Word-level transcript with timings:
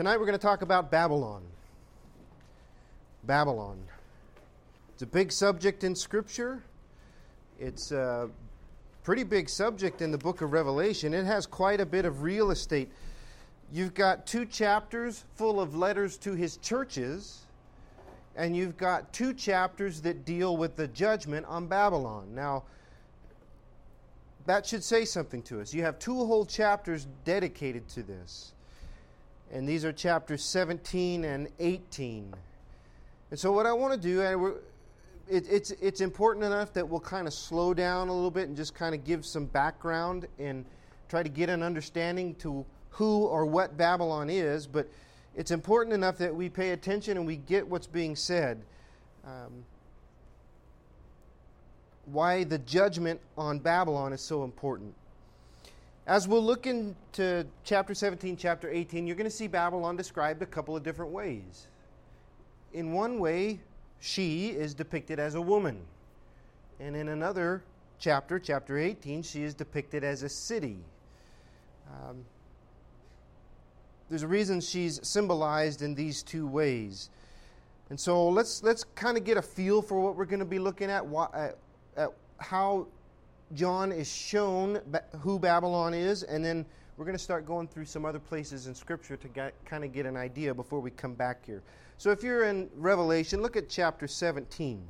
Tonight 0.00 0.18
we're 0.18 0.24
going 0.24 0.38
to 0.38 0.42
talk 0.42 0.62
about 0.62 0.90
Babylon. 0.90 1.42
Babylon. 3.24 3.78
It's 4.94 5.02
a 5.02 5.06
big 5.06 5.30
subject 5.30 5.84
in 5.84 5.94
Scripture. 5.94 6.62
It's 7.58 7.92
a 7.92 8.30
pretty 9.02 9.24
big 9.24 9.50
subject 9.50 10.00
in 10.00 10.10
the 10.10 10.16
book 10.16 10.40
of 10.40 10.54
Revelation. 10.54 11.12
It 11.12 11.26
has 11.26 11.44
quite 11.44 11.82
a 11.82 11.84
bit 11.84 12.06
of 12.06 12.22
real 12.22 12.50
estate. 12.50 12.90
You've 13.70 13.92
got 13.92 14.26
two 14.26 14.46
chapters 14.46 15.26
full 15.34 15.60
of 15.60 15.76
letters 15.76 16.16
to 16.20 16.32
his 16.32 16.56
churches, 16.56 17.42
and 18.36 18.56
you've 18.56 18.78
got 18.78 19.12
two 19.12 19.34
chapters 19.34 20.00
that 20.00 20.24
deal 20.24 20.56
with 20.56 20.76
the 20.76 20.88
judgment 20.88 21.44
on 21.44 21.66
Babylon. 21.66 22.34
Now, 22.34 22.62
that 24.46 24.64
should 24.64 24.82
say 24.82 25.04
something 25.04 25.42
to 25.42 25.60
us. 25.60 25.74
You 25.74 25.82
have 25.82 25.98
two 25.98 26.24
whole 26.24 26.46
chapters 26.46 27.06
dedicated 27.26 27.86
to 27.90 28.02
this. 28.02 28.54
And 29.52 29.68
these 29.68 29.84
are 29.84 29.92
chapters 29.92 30.44
17 30.44 31.24
and 31.24 31.48
18. 31.58 32.34
And 33.30 33.38
so, 33.38 33.52
what 33.52 33.66
I 33.66 33.72
want 33.72 33.94
to 33.94 34.00
do, 34.00 34.22
and 34.22 34.54
it, 35.28 35.46
it's, 35.50 35.70
it's 35.72 36.00
important 36.00 36.44
enough 36.44 36.72
that 36.74 36.88
we'll 36.88 37.00
kind 37.00 37.26
of 37.26 37.34
slow 37.34 37.74
down 37.74 38.08
a 38.08 38.12
little 38.12 38.30
bit 38.30 38.48
and 38.48 38.56
just 38.56 38.74
kind 38.74 38.94
of 38.94 39.04
give 39.04 39.24
some 39.24 39.46
background 39.46 40.26
and 40.38 40.64
try 41.08 41.22
to 41.22 41.28
get 41.28 41.48
an 41.48 41.62
understanding 41.62 42.34
to 42.36 42.64
who 42.90 43.24
or 43.24 43.46
what 43.46 43.76
Babylon 43.76 44.30
is. 44.30 44.66
But 44.66 44.88
it's 45.36 45.50
important 45.50 45.94
enough 45.94 46.18
that 46.18 46.34
we 46.34 46.48
pay 46.48 46.70
attention 46.70 47.16
and 47.16 47.26
we 47.26 47.36
get 47.36 47.66
what's 47.66 47.86
being 47.86 48.16
said. 48.16 48.62
Um, 49.24 49.64
why 52.06 52.44
the 52.44 52.58
judgment 52.58 53.20
on 53.36 53.58
Babylon 53.58 54.12
is 54.12 54.20
so 54.20 54.42
important. 54.42 54.94
As 56.10 56.26
we'll 56.26 56.44
look 56.44 56.66
into 56.66 57.46
chapter 57.62 57.94
17, 57.94 58.36
chapter 58.36 58.68
18, 58.68 59.06
you're 59.06 59.14
going 59.14 59.30
to 59.30 59.36
see 59.36 59.46
Babylon 59.46 59.94
described 59.94 60.42
a 60.42 60.46
couple 60.46 60.76
of 60.76 60.82
different 60.82 61.12
ways. 61.12 61.68
In 62.72 62.90
one 62.90 63.20
way, 63.20 63.60
she 64.00 64.48
is 64.48 64.74
depicted 64.74 65.20
as 65.20 65.36
a 65.36 65.40
woman. 65.40 65.80
And 66.80 66.96
in 66.96 67.10
another 67.10 67.62
chapter, 68.00 68.40
chapter 68.40 68.76
18, 68.76 69.22
she 69.22 69.44
is 69.44 69.54
depicted 69.54 70.02
as 70.02 70.24
a 70.24 70.28
city. 70.28 70.78
Um, 71.88 72.24
there's 74.08 74.24
a 74.24 74.28
reason 74.28 74.60
she's 74.60 74.98
symbolized 75.06 75.80
in 75.80 75.94
these 75.94 76.24
two 76.24 76.44
ways. 76.44 77.08
And 77.88 78.00
so 78.00 78.28
let's, 78.30 78.64
let's 78.64 78.82
kind 78.82 79.16
of 79.16 79.22
get 79.22 79.36
a 79.36 79.42
feel 79.42 79.80
for 79.80 80.00
what 80.00 80.16
we're 80.16 80.24
going 80.24 80.40
to 80.40 80.44
be 80.44 80.58
looking 80.58 80.90
at, 80.90 81.06
why, 81.06 81.26
uh, 81.26 81.50
at 81.96 82.08
how 82.38 82.88
John 83.54 83.90
is 83.90 84.12
shown 84.12 84.80
who 85.20 85.38
Babylon 85.38 85.92
is, 85.92 86.22
and 86.22 86.44
then 86.44 86.64
we're 86.96 87.04
going 87.04 87.16
to 87.16 87.22
start 87.22 87.46
going 87.46 87.66
through 87.66 87.86
some 87.86 88.04
other 88.04 88.20
places 88.20 88.66
in 88.66 88.74
Scripture 88.74 89.16
to 89.16 89.28
get, 89.28 89.54
kind 89.64 89.84
of 89.84 89.92
get 89.92 90.06
an 90.06 90.16
idea 90.16 90.54
before 90.54 90.80
we 90.80 90.90
come 90.90 91.14
back 91.14 91.44
here. 91.44 91.62
So 91.98 92.10
if 92.10 92.22
you're 92.22 92.44
in 92.44 92.70
Revelation, 92.76 93.42
look 93.42 93.56
at 93.56 93.68
chapter 93.68 94.06
17. 94.06 94.82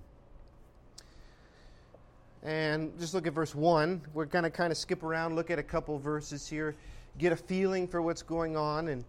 And 2.42 2.98
just 2.98 3.14
look 3.14 3.26
at 3.26 3.32
verse 3.32 3.54
1. 3.54 4.02
We're 4.12 4.24
going 4.26 4.44
to 4.44 4.50
kind 4.50 4.70
of 4.72 4.76
skip 4.76 5.02
around, 5.02 5.36
look 5.36 5.50
at 5.50 5.58
a 5.58 5.62
couple 5.62 5.98
verses 5.98 6.46
here, 6.46 6.74
get 7.18 7.32
a 7.32 7.36
feeling 7.36 7.88
for 7.88 8.02
what's 8.02 8.22
going 8.22 8.56
on, 8.56 8.88
and, 8.88 9.04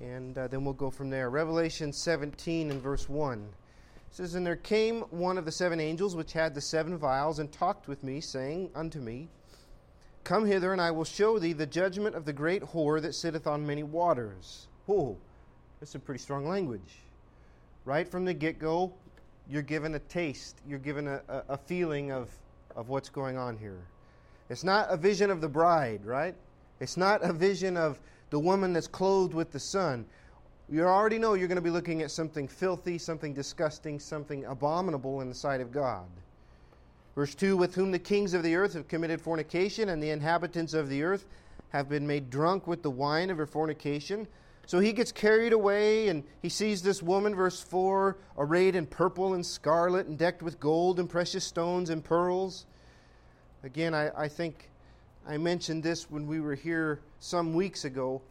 and 0.00 0.38
uh, 0.38 0.46
then 0.46 0.64
we'll 0.64 0.74
go 0.74 0.90
from 0.90 1.10
there. 1.10 1.30
Revelation 1.30 1.92
17 1.92 2.70
and 2.70 2.80
verse 2.80 3.08
1 3.08 3.48
says, 4.12 4.34
And 4.34 4.46
there 4.46 4.56
came 4.56 5.00
one 5.10 5.38
of 5.38 5.44
the 5.44 5.52
seven 5.52 5.80
angels 5.80 6.14
which 6.14 6.32
had 6.32 6.54
the 6.54 6.60
seven 6.60 6.96
vials, 6.96 7.38
and 7.38 7.50
talked 7.50 7.88
with 7.88 8.04
me, 8.04 8.20
saying 8.20 8.70
unto 8.74 9.00
me, 9.00 9.28
Come 10.22 10.46
hither, 10.46 10.72
and 10.72 10.80
I 10.80 10.92
will 10.92 11.04
show 11.04 11.38
thee 11.38 11.52
the 11.52 11.66
judgment 11.66 12.14
of 12.14 12.24
the 12.24 12.32
great 12.32 12.62
whore 12.62 13.02
that 13.02 13.14
sitteth 13.14 13.46
on 13.46 13.66
many 13.66 13.82
waters. 13.82 14.68
Oh, 14.88 15.16
that's 15.80 15.90
some 15.90 16.00
pretty 16.00 16.20
strong 16.20 16.46
language. 16.46 17.00
Right 17.84 18.06
from 18.06 18.24
the 18.24 18.34
get 18.34 18.60
go, 18.60 18.92
you're 19.48 19.62
given 19.62 19.94
a 19.96 19.98
taste, 19.98 20.60
you're 20.68 20.78
given 20.78 21.08
a, 21.08 21.22
a, 21.28 21.42
a 21.50 21.56
feeling 21.56 22.12
of, 22.12 22.30
of 22.76 22.88
what's 22.88 23.08
going 23.08 23.36
on 23.36 23.56
here. 23.56 23.80
It's 24.48 24.62
not 24.62 24.88
a 24.90 24.96
vision 24.96 25.30
of 25.30 25.40
the 25.40 25.48
bride, 25.48 26.04
right? 26.04 26.34
It's 26.78 26.96
not 26.96 27.22
a 27.22 27.32
vision 27.32 27.76
of 27.76 27.98
the 28.30 28.38
woman 28.38 28.72
that's 28.72 28.86
clothed 28.86 29.34
with 29.34 29.50
the 29.50 29.58
sun 29.58 30.04
you 30.72 30.84
already 30.84 31.18
know 31.18 31.34
you're 31.34 31.48
going 31.48 31.56
to 31.56 31.62
be 31.62 31.68
looking 31.68 32.00
at 32.00 32.10
something 32.10 32.48
filthy, 32.48 32.96
something 32.96 33.34
disgusting, 33.34 34.00
something 34.00 34.46
abominable 34.46 35.20
in 35.20 35.28
the 35.28 35.34
sight 35.34 35.60
of 35.60 35.70
God. 35.70 36.06
Verse 37.14 37.34
2 37.34 37.58
With 37.58 37.74
whom 37.74 37.90
the 37.90 37.98
kings 37.98 38.32
of 38.32 38.42
the 38.42 38.56
earth 38.56 38.72
have 38.72 38.88
committed 38.88 39.20
fornication, 39.20 39.90
and 39.90 40.02
the 40.02 40.08
inhabitants 40.08 40.72
of 40.72 40.88
the 40.88 41.02
earth 41.02 41.26
have 41.68 41.90
been 41.90 42.06
made 42.06 42.30
drunk 42.30 42.66
with 42.66 42.82
the 42.82 42.90
wine 42.90 43.28
of 43.28 43.36
her 43.36 43.46
fornication. 43.46 44.26
So 44.64 44.80
he 44.80 44.94
gets 44.94 45.12
carried 45.12 45.52
away, 45.52 46.08
and 46.08 46.24
he 46.40 46.48
sees 46.48 46.80
this 46.80 47.02
woman, 47.02 47.34
verse 47.34 47.60
4, 47.60 48.16
arrayed 48.38 48.74
in 48.74 48.86
purple 48.86 49.34
and 49.34 49.44
scarlet, 49.44 50.06
and 50.06 50.16
decked 50.16 50.42
with 50.42 50.58
gold 50.58 50.98
and 50.98 51.10
precious 51.10 51.44
stones 51.44 51.90
and 51.90 52.02
pearls. 52.02 52.64
Again, 53.62 53.92
I, 53.92 54.10
I 54.16 54.28
think 54.28 54.70
I 55.28 55.36
mentioned 55.36 55.82
this 55.82 56.10
when 56.10 56.26
we 56.26 56.40
were 56.40 56.54
here 56.54 57.00
some 57.20 57.52
weeks 57.52 57.84
ago. 57.84 58.22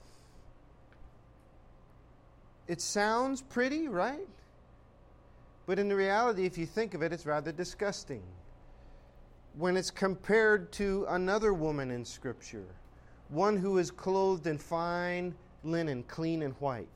It 2.67 2.81
sounds 2.81 3.41
pretty, 3.41 3.87
right? 3.87 4.27
But 5.65 5.79
in 5.79 5.87
the 5.87 5.95
reality, 5.95 6.45
if 6.45 6.57
you 6.57 6.65
think 6.65 6.93
of 6.93 7.01
it, 7.01 7.13
it's 7.13 7.25
rather 7.25 7.51
disgusting. 7.51 8.23
When 9.57 9.75
it's 9.75 9.91
compared 9.91 10.71
to 10.73 11.05
another 11.09 11.53
woman 11.53 11.91
in 11.91 12.05
Scripture, 12.05 12.65
one 13.29 13.57
who 13.57 13.77
is 13.77 13.91
clothed 13.91 14.47
in 14.47 14.57
fine 14.57 15.33
linen, 15.63 16.03
clean 16.07 16.41
and 16.41 16.53
white. 16.55 16.87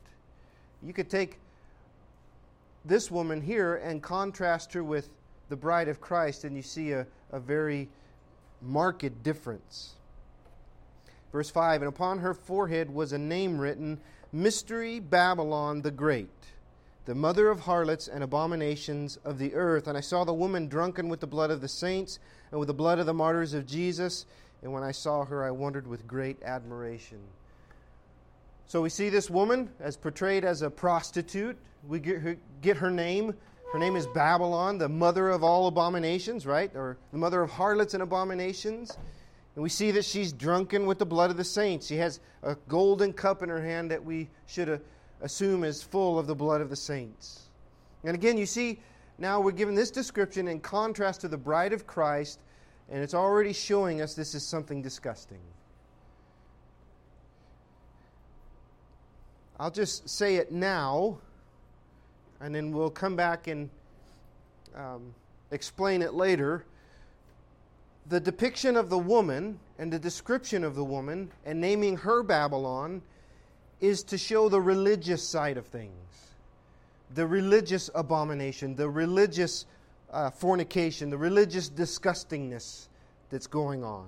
You 0.83 0.93
could 0.93 1.09
take 1.09 1.39
this 2.83 3.09
woman 3.09 3.41
here 3.41 3.75
and 3.77 4.01
contrast 4.01 4.73
her 4.73 4.83
with 4.83 5.09
the 5.49 5.55
bride 5.55 5.87
of 5.87 6.01
Christ, 6.01 6.43
and 6.43 6.55
you 6.55 6.61
see 6.61 6.91
a, 6.91 7.05
a 7.31 7.39
very 7.39 7.89
marked 8.61 9.23
difference. 9.23 9.93
Verse 11.31 11.49
5 11.49 11.81
And 11.81 11.89
upon 11.89 12.19
her 12.19 12.33
forehead 12.33 12.89
was 12.89 13.13
a 13.13 13.17
name 13.17 13.57
written 13.57 13.99
Mystery 14.35 14.99
Babylon 14.99 15.81
the 15.81 15.91
Great, 15.91 16.27
the 17.05 17.15
mother 17.15 17.47
of 17.47 17.61
harlots 17.61 18.09
and 18.09 18.21
abominations 18.21 19.17
of 19.23 19.37
the 19.37 19.53
earth. 19.55 19.87
And 19.87 19.97
I 19.97 20.01
saw 20.01 20.25
the 20.25 20.33
woman 20.33 20.67
drunken 20.67 21.07
with 21.07 21.21
the 21.21 21.25
blood 21.25 21.51
of 21.51 21.61
the 21.61 21.69
saints 21.69 22.19
and 22.51 22.59
with 22.59 22.67
the 22.67 22.73
blood 22.73 22.99
of 22.99 23.05
the 23.05 23.13
martyrs 23.13 23.53
of 23.53 23.65
Jesus. 23.65 24.25
And 24.61 24.73
when 24.73 24.83
I 24.83 24.91
saw 24.91 25.23
her, 25.23 25.45
I 25.45 25.51
wondered 25.51 25.87
with 25.87 26.05
great 26.05 26.43
admiration. 26.43 27.19
So 28.67 28.81
we 28.81 28.89
see 28.89 29.07
this 29.07 29.29
woman 29.29 29.69
as 29.79 29.95
portrayed 29.95 30.43
as 30.43 30.63
a 30.63 30.69
prostitute. 30.69 31.57
We 31.87 32.01
get 32.01 32.17
her, 32.19 32.35
get 32.61 32.75
her 32.75 32.91
name. 32.91 33.33
Her 33.71 33.79
name 33.79 33.95
is 33.95 34.05
Babylon, 34.07 34.77
the 34.77 34.89
mother 34.89 35.29
of 35.29 35.45
all 35.45 35.67
abominations, 35.67 36.45
right? 36.45 36.75
Or 36.75 36.97
the 37.13 37.17
mother 37.17 37.41
of 37.41 37.51
harlots 37.51 37.93
and 37.93 38.03
abominations. 38.03 38.97
And 39.55 39.63
we 39.63 39.69
see 39.69 39.91
that 39.91 40.03
she's 40.03 40.33
drunken 40.33 40.85
with 40.85 40.99
the 40.99 41.05
blood 41.05 41.31
of 41.31 41.37
the 41.37 41.43
saints. 41.43 41.87
She 41.87 41.95
has 41.97 42.19
a 42.43 42.55
golden 42.67 43.13
cup 43.13 43.41
in 43.41 43.49
her 43.49 43.61
hand 43.61 43.89
that 43.91 44.03
we 44.03 44.27
should 44.47 44.69
uh, 44.69 44.77
assume 45.21 45.63
is 45.63 45.81
full 45.81 46.19
of 46.19 46.27
the 46.27 46.35
blood 46.35 46.59
of 46.59 46.69
the 46.69 46.75
saints. 46.75 47.43
And 48.03 48.13
again, 48.13 48.37
you 48.37 48.45
see, 48.45 48.79
now 49.17 49.39
we're 49.39 49.51
given 49.51 49.73
this 49.73 49.91
description 49.91 50.49
in 50.49 50.59
contrast 50.59 51.21
to 51.21 51.29
the 51.29 51.37
bride 51.37 51.71
of 51.71 51.87
Christ, 51.87 52.39
and 52.89 53.01
it's 53.01 53.13
already 53.13 53.53
showing 53.53 54.01
us 54.01 54.13
this 54.13 54.35
is 54.35 54.43
something 54.43 54.81
disgusting. 54.81 55.39
I'll 59.57 59.71
just 59.71 60.09
say 60.09 60.35
it 60.35 60.51
now, 60.51 61.17
and 62.41 62.53
then 62.53 62.73
we'll 62.73 62.89
come 62.89 63.15
back 63.15 63.47
and 63.47 63.69
um, 64.75 65.13
explain 65.51 66.01
it 66.01 66.13
later 66.13 66.65
the 68.07 68.19
depiction 68.19 68.75
of 68.75 68.89
the 68.89 68.97
woman 68.97 69.59
and 69.79 69.91
the 69.91 69.99
description 69.99 70.63
of 70.63 70.75
the 70.75 70.83
woman 70.83 71.31
and 71.45 71.59
naming 71.59 71.97
her 71.97 72.23
Babylon 72.23 73.01
is 73.81 74.03
to 74.03 74.17
show 74.17 74.47
the 74.47 74.61
religious 74.61 75.27
side 75.27 75.57
of 75.57 75.65
things, 75.65 75.91
the 77.13 77.25
religious 77.25 77.89
abomination, 77.95 78.75
the 78.75 78.89
religious 78.89 79.65
uh, 80.11 80.29
fornication, 80.29 81.09
the 81.09 81.17
religious 81.17 81.69
disgustingness 81.69 82.87
that's 83.29 83.47
going 83.47 83.83
on. 83.83 84.07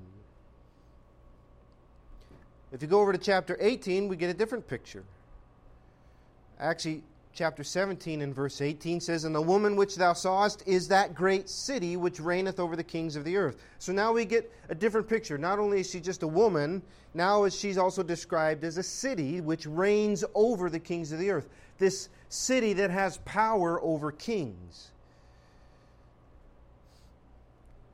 If 2.71 2.81
you 2.81 2.87
go 2.87 3.01
over 3.01 3.13
to 3.13 3.17
chapter 3.17 3.57
18, 3.59 4.07
we 4.07 4.15
get 4.15 4.29
a 4.29 4.33
different 4.33 4.67
picture. 4.67 5.03
Actually, 6.59 7.03
chapter 7.37 7.63
17 7.63 8.23
and 8.23 8.33
verse 8.33 8.61
18 8.61 8.99
says, 8.99 9.23
And 9.23 9.35
the 9.35 9.41
woman 9.41 9.75
which 9.75 9.95
thou 9.95 10.13
sawest 10.13 10.63
is 10.65 10.87
that 10.87 11.13
great 11.13 11.47
city 11.47 11.95
which 11.95 12.19
reigneth 12.19 12.59
over 12.59 12.75
the 12.75 12.83
kings 12.83 13.15
of 13.15 13.23
the 13.23 13.37
earth. 13.37 13.57
So 13.77 13.93
now 13.93 14.11
we 14.11 14.25
get 14.25 14.51
a 14.69 14.75
different 14.75 15.07
picture. 15.07 15.37
Not 15.37 15.59
only 15.59 15.81
is 15.81 15.89
she 15.89 15.99
just 15.99 16.23
a 16.23 16.27
woman, 16.27 16.81
now 17.13 17.47
she's 17.49 17.77
also 17.77 18.01
described 18.01 18.63
as 18.63 18.79
a 18.79 18.83
city 18.83 19.39
which 19.39 19.67
reigns 19.67 20.25
over 20.33 20.67
the 20.67 20.79
kings 20.79 21.11
of 21.11 21.19
the 21.19 21.29
earth. 21.29 21.47
This 21.77 22.09
city 22.29 22.73
that 22.73 22.89
has 22.89 23.17
power 23.19 23.79
over 23.83 24.11
kings. 24.11 24.89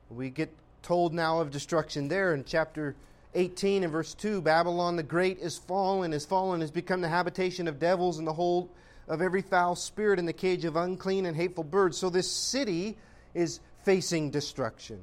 We 0.10 0.30
get 0.30 0.54
told 0.84 1.14
now 1.14 1.42
of 1.42 1.52
destruction 1.52 2.08
there 2.08 2.34
in 2.34 2.46
chapter 2.46 2.96
18 3.36 3.84
and 3.84 3.92
verse 3.92 4.14
2 4.14 4.42
Babylon 4.42 4.96
the 4.96 5.04
Great 5.04 5.40
is 5.40 5.58
fallen, 5.58 6.14
is 6.14 6.26
fallen, 6.26 6.62
has 6.62 6.72
become 6.72 7.02
the 7.02 7.10
habitation 7.10 7.68
of 7.68 7.78
devils 7.78 8.20
and 8.20 8.28
the 8.28 8.34
hold 8.34 8.70
of 9.08 9.22
every 9.22 9.42
foul 9.42 9.76
spirit 9.76 10.20
in 10.20 10.26
the 10.26 10.34
cage 10.34 10.66
of 10.66 10.76
unclean 10.76 11.26
and 11.26 11.36
hateful 11.36 11.64
birds. 11.64 11.98
So 11.98 12.10
this 12.10 12.30
city 12.30 12.98
is 13.34 13.60
facing 13.84 14.32
destruction. 14.32 15.00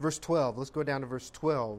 Verse 0.00 0.18
12, 0.18 0.58
let's 0.58 0.70
go 0.70 0.82
down 0.82 1.02
to 1.02 1.06
verse 1.06 1.30
12. 1.30 1.78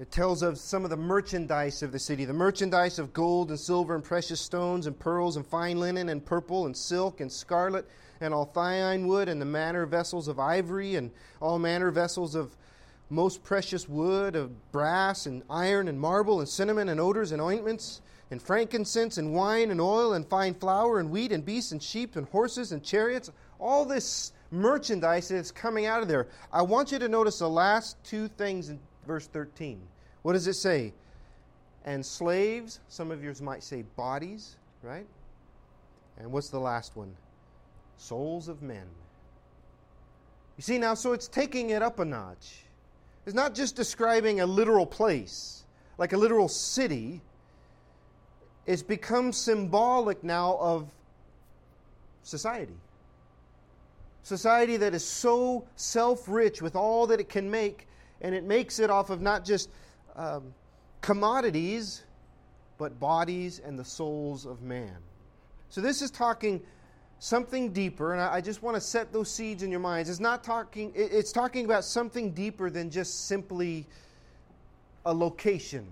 It 0.00 0.10
tells 0.10 0.42
of 0.42 0.58
some 0.58 0.82
of 0.82 0.90
the 0.90 0.96
merchandise 0.96 1.80
of 1.80 1.92
the 1.92 2.00
city 2.00 2.24
the 2.24 2.32
merchandise 2.32 2.98
of 2.98 3.12
gold 3.12 3.50
and 3.50 3.60
silver 3.60 3.94
and 3.94 4.02
precious 4.02 4.40
stones 4.40 4.88
and 4.88 4.98
pearls 4.98 5.36
and 5.36 5.46
fine 5.46 5.78
linen 5.78 6.08
and 6.08 6.24
purple 6.24 6.66
and 6.66 6.76
silk 6.76 7.20
and 7.20 7.30
scarlet 7.30 7.88
and 8.20 8.34
all 8.34 8.44
thyine 8.44 9.06
wood 9.06 9.28
and 9.28 9.40
the 9.40 9.46
manner 9.46 9.86
vessels 9.86 10.26
of 10.26 10.40
ivory 10.40 10.96
and 10.96 11.12
all 11.40 11.60
manner 11.60 11.92
vessels 11.92 12.34
of 12.34 12.56
most 13.08 13.44
precious 13.44 13.88
wood 13.88 14.34
of 14.34 14.72
brass 14.72 15.26
and 15.26 15.44
iron 15.48 15.86
and 15.86 16.00
marble 16.00 16.40
and 16.40 16.48
cinnamon 16.48 16.88
and 16.88 16.98
odors 16.98 17.30
and 17.30 17.40
ointments 17.40 18.00
and 18.32 18.42
frankincense 18.42 19.16
and 19.18 19.32
wine 19.32 19.70
and 19.70 19.80
oil 19.80 20.14
and 20.14 20.26
fine 20.26 20.54
flour 20.54 20.98
and 20.98 21.08
wheat 21.08 21.30
and 21.30 21.44
beasts 21.44 21.70
and 21.70 21.80
sheep 21.80 22.16
and 22.16 22.26
horses 22.30 22.72
and 22.72 22.82
chariots. 22.82 23.30
All 23.60 23.84
this 23.84 24.32
merchandise 24.50 25.28
that's 25.28 25.52
coming 25.52 25.86
out 25.86 26.02
of 26.02 26.08
there. 26.08 26.26
I 26.52 26.62
want 26.62 26.90
you 26.90 26.98
to 26.98 27.08
notice 27.08 27.38
the 27.38 27.48
last 27.48 28.02
two 28.02 28.26
things 28.26 28.70
in 28.70 28.80
verse 29.04 29.26
13. 29.26 29.80
What 30.22 30.32
does 30.32 30.46
it 30.46 30.54
say? 30.54 30.92
And 31.84 32.04
slaves, 32.04 32.80
some 32.88 33.10
of 33.10 33.22
yours 33.22 33.42
might 33.42 33.62
say 33.62 33.82
bodies, 33.96 34.56
right? 34.82 35.06
And 36.18 36.32
what's 36.32 36.48
the 36.48 36.58
last 36.58 36.96
one? 36.96 37.14
Souls 37.96 38.48
of 38.48 38.62
men. 38.62 38.86
You 40.56 40.62
see 40.62 40.78
now, 40.78 40.94
so 40.94 41.12
it's 41.12 41.28
taking 41.28 41.70
it 41.70 41.82
up 41.82 41.98
a 41.98 42.04
notch. 42.04 42.64
It's 43.26 43.34
not 43.34 43.54
just 43.54 43.74
describing 43.74 44.40
a 44.40 44.46
literal 44.46 44.86
place, 44.86 45.64
like 45.98 46.12
a 46.12 46.16
literal 46.16 46.48
city. 46.48 47.20
It's 48.66 48.82
become 48.82 49.32
symbolic 49.32 50.22
now 50.22 50.56
of 50.60 50.88
society. 52.22 52.76
Society 54.22 54.78
that 54.78 54.94
is 54.94 55.04
so 55.04 55.66
self 55.76 56.28
rich 56.28 56.62
with 56.62 56.76
all 56.76 57.06
that 57.08 57.20
it 57.20 57.28
can 57.28 57.50
make 57.50 57.86
and 58.24 58.34
it 58.34 58.42
makes 58.42 58.78
it 58.78 58.88
off 58.88 59.10
of 59.10 59.20
not 59.20 59.44
just 59.44 59.68
um, 60.16 60.54
commodities, 61.02 62.04
but 62.78 62.98
bodies 62.98 63.60
and 63.64 63.78
the 63.78 63.84
souls 63.84 64.46
of 64.46 64.62
man. 64.62 64.96
So 65.68 65.82
this 65.82 66.00
is 66.00 66.10
talking 66.10 66.62
something 67.18 67.70
deeper, 67.70 68.14
and 68.14 68.22
I, 68.22 68.40
just 68.40 68.62
want 68.62 68.76
to 68.76 68.80
set 68.80 69.12
those 69.12 69.30
seeds 69.30 69.62
in 69.62 69.70
your 69.70 69.80
minds. 69.80 70.08
It's 70.08 70.20
not 70.20 70.42
talking; 70.42 70.90
it's 70.94 71.32
talking 71.32 71.66
about 71.66 71.84
something 71.84 72.30
deeper 72.30 72.70
than 72.70 72.90
just 72.90 73.26
simply 73.26 73.86
a 75.04 75.12
location. 75.12 75.86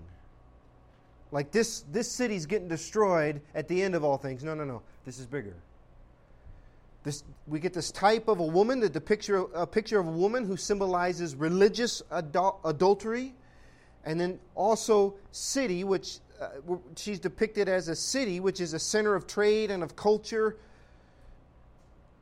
Like 1.31 1.51
this, 1.51 1.85
this 1.91 2.11
city's 2.11 2.47
getting 2.47 2.67
destroyed 2.67 3.41
at 3.53 3.67
the 3.67 3.79
end 3.79 3.93
of 3.93 4.03
all 4.03 4.17
things. 4.17 4.43
No, 4.43 4.55
no, 4.55 4.63
no. 4.63 4.81
This 5.05 5.19
is 5.19 5.27
bigger. 5.27 5.55
This, 7.03 7.23
we 7.47 7.59
get 7.59 7.73
this 7.73 7.91
type 7.91 8.29
of 8.29 8.39
a 8.39 8.45
woman, 8.45 8.79
the, 8.79 9.01
picture, 9.01 9.39
a 9.53 9.67
picture 9.67 9.99
of 9.99 10.07
a 10.07 10.11
woman 10.11 10.45
who 10.45 10.55
symbolizes 10.55 11.35
religious 11.35 12.01
adul- 12.11 12.59
adultery, 12.63 13.33
and 14.05 14.19
then 14.19 14.39
also 14.55 15.15
city, 15.31 15.83
which 15.83 16.19
uh, 16.41 16.75
she's 16.95 17.19
depicted 17.19 17.67
as 17.67 17.89
a 17.89 17.95
city, 17.95 18.39
which 18.39 18.61
is 18.61 18.73
a 18.73 18.79
center 18.79 19.15
of 19.15 19.27
trade 19.27 19.69
and 19.69 19.83
of 19.83 19.95
culture, 19.95 20.55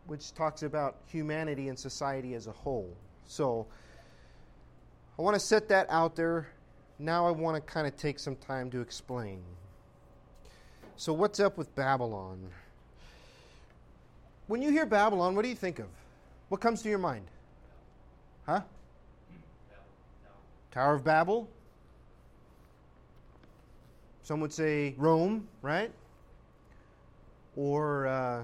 which 0.08 0.34
talks 0.34 0.64
about 0.64 0.98
humanity 1.08 1.68
and 1.70 1.78
society 1.78 2.34
as 2.34 2.48
a 2.48 2.52
whole. 2.52 2.92
So 3.28 3.68
I 5.18 5.22
want 5.22 5.36
to 5.36 5.40
set 5.40 5.70
that 5.70 5.88
out 5.90 6.16
there. 6.16 6.48
Now 6.98 7.28
I 7.28 7.32
want 7.32 7.56
to 7.56 7.62
kind 7.62 7.86
of 7.86 7.96
take 7.98 8.18
some 8.18 8.36
time 8.36 8.72
to 8.72 8.82
explain. 8.82 9.42
So, 10.96 11.14
what's 11.14 11.40
up 11.40 11.58
with 11.58 11.74
Babylon? 11.76 12.50
When 14.48 14.62
you 14.62 14.70
hear 14.70 14.86
Babylon, 14.86 15.36
what 15.36 15.44
do 15.44 15.50
you 15.50 15.56
think 15.56 15.80
of? 15.80 15.88
What 16.50 16.60
comes 16.60 16.82
to 16.82 16.90
your 16.90 17.00
mind? 17.00 17.26
Huh? 18.46 18.62
Tower 20.72 20.96
of 20.96 21.04
Babel? 21.04 21.50
Some 24.24 24.40
would 24.42 24.54
say 24.54 24.96
Rome, 24.98 25.48
right? 25.62 25.92
Or 27.56 28.08
uh, 28.08 28.44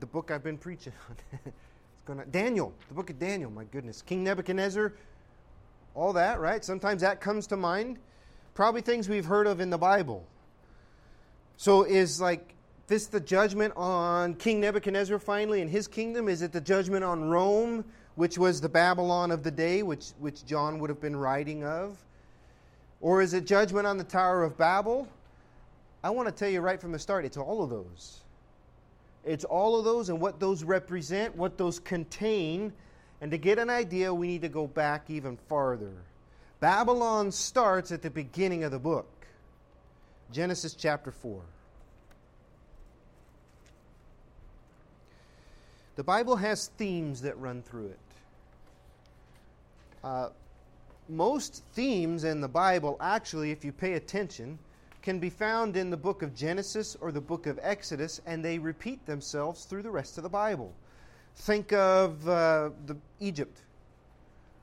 the 0.00 0.06
book 0.06 0.30
I've 0.30 0.42
been 0.42 0.58
preaching 0.58 0.92
on. 1.08 1.16
it's 1.44 2.02
gonna, 2.04 2.24
Daniel, 2.26 2.72
the 2.88 2.94
book 2.94 3.10
of 3.10 3.18
Daniel, 3.18 3.50
my 3.50 3.64
goodness. 3.64 4.02
King 4.02 4.24
Nebuchadnezzar, 4.24 4.94
all 5.94 6.12
that, 6.14 6.40
right? 6.40 6.64
Sometimes 6.64 7.02
that 7.02 7.20
comes 7.20 7.46
to 7.48 7.56
mind. 7.56 7.98
Probably 8.54 8.80
things 8.80 9.08
we've 9.08 9.24
heard 9.24 9.46
of 9.46 9.60
in 9.60 9.70
the 9.70 9.78
Bible. 9.78 10.26
So 11.56 11.84
is 11.84 12.20
like 12.20 12.54
this 12.90 13.06
the 13.06 13.20
judgment 13.20 13.72
on 13.76 14.34
King 14.34 14.60
Nebuchadnezzar 14.60 15.20
finally 15.20 15.62
and 15.62 15.70
his 15.70 15.86
kingdom? 15.86 16.28
Is 16.28 16.42
it 16.42 16.50
the 16.50 16.60
judgment 16.60 17.04
on 17.04 17.30
Rome, 17.30 17.84
which 18.16 18.36
was 18.36 18.60
the 18.60 18.68
Babylon 18.68 19.30
of 19.30 19.44
the 19.44 19.50
day, 19.52 19.84
which, 19.84 20.08
which 20.18 20.44
John 20.44 20.80
would 20.80 20.90
have 20.90 21.00
been 21.00 21.14
writing 21.14 21.62
of? 21.62 21.96
Or 23.00 23.22
is 23.22 23.32
it 23.32 23.46
judgment 23.46 23.86
on 23.86 23.96
the 23.96 24.04
Tower 24.04 24.42
of 24.42 24.58
Babel? 24.58 25.06
I 26.02 26.10
want 26.10 26.26
to 26.28 26.34
tell 26.34 26.48
you 26.48 26.60
right 26.60 26.80
from 26.80 26.90
the 26.90 26.98
start, 26.98 27.24
it's 27.24 27.36
all 27.36 27.62
of 27.62 27.70
those. 27.70 28.22
It's 29.24 29.44
all 29.44 29.78
of 29.78 29.84
those 29.84 30.08
and 30.08 30.20
what 30.20 30.40
those 30.40 30.64
represent, 30.64 31.36
what 31.36 31.56
those 31.56 31.78
contain. 31.78 32.72
And 33.20 33.30
to 33.30 33.38
get 33.38 33.60
an 33.60 33.70
idea, 33.70 34.12
we 34.12 34.26
need 34.26 34.42
to 34.42 34.48
go 34.48 34.66
back 34.66 35.08
even 35.08 35.36
farther. 35.48 35.92
Babylon 36.58 37.30
starts 37.30 37.92
at 37.92 38.02
the 38.02 38.10
beginning 38.10 38.64
of 38.64 38.72
the 38.72 38.80
book 38.80 39.06
Genesis 40.32 40.74
chapter 40.74 41.12
4. 41.12 41.40
The 46.00 46.04
Bible 46.04 46.36
has 46.36 46.68
themes 46.78 47.20
that 47.20 47.38
run 47.38 47.60
through 47.60 47.88
it. 47.88 47.98
Uh, 50.02 50.30
most 51.10 51.62
themes 51.74 52.24
in 52.24 52.40
the 52.40 52.48
Bible, 52.48 52.96
actually, 53.02 53.50
if 53.50 53.66
you 53.66 53.70
pay 53.70 53.92
attention, 53.92 54.58
can 55.02 55.18
be 55.18 55.28
found 55.28 55.76
in 55.76 55.90
the 55.90 55.98
book 55.98 56.22
of 56.22 56.34
Genesis 56.34 56.96
or 57.02 57.12
the 57.12 57.20
book 57.20 57.46
of 57.46 57.60
Exodus, 57.60 58.18
and 58.24 58.42
they 58.42 58.58
repeat 58.58 59.04
themselves 59.04 59.66
through 59.66 59.82
the 59.82 59.90
rest 59.90 60.16
of 60.16 60.22
the 60.22 60.30
Bible. 60.30 60.72
Think 61.36 61.70
of 61.74 62.26
uh, 62.26 62.70
the 62.86 62.96
Egypt, 63.20 63.60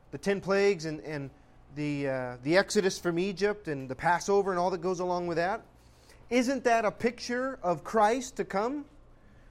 the 0.09 0.17
ten 0.17 0.41
plagues, 0.41 0.85
and, 0.85 1.01
and 1.01 1.29
the, 1.75 2.09
uh, 2.09 2.37
the 2.41 2.57
Exodus 2.57 2.97
from 2.97 3.19
Egypt, 3.19 3.67
and 3.67 3.87
the 3.87 3.93
Passover, 3.93 4.49
and 4.49 4.59
all 4.59 4.71
that 4.71 4.81
goes 4.81 5.01
along 5.01 5.27
with 5.27 5.37
that. 5.37 5.61
Isn't 6.31 6.63
that 6.63 6.83
a 6.83 6.89
picture 6.89 7.59
of 7.61 7.83
Christ 7.83 8.37
to 8.37 8.43
come? 8.43 8.85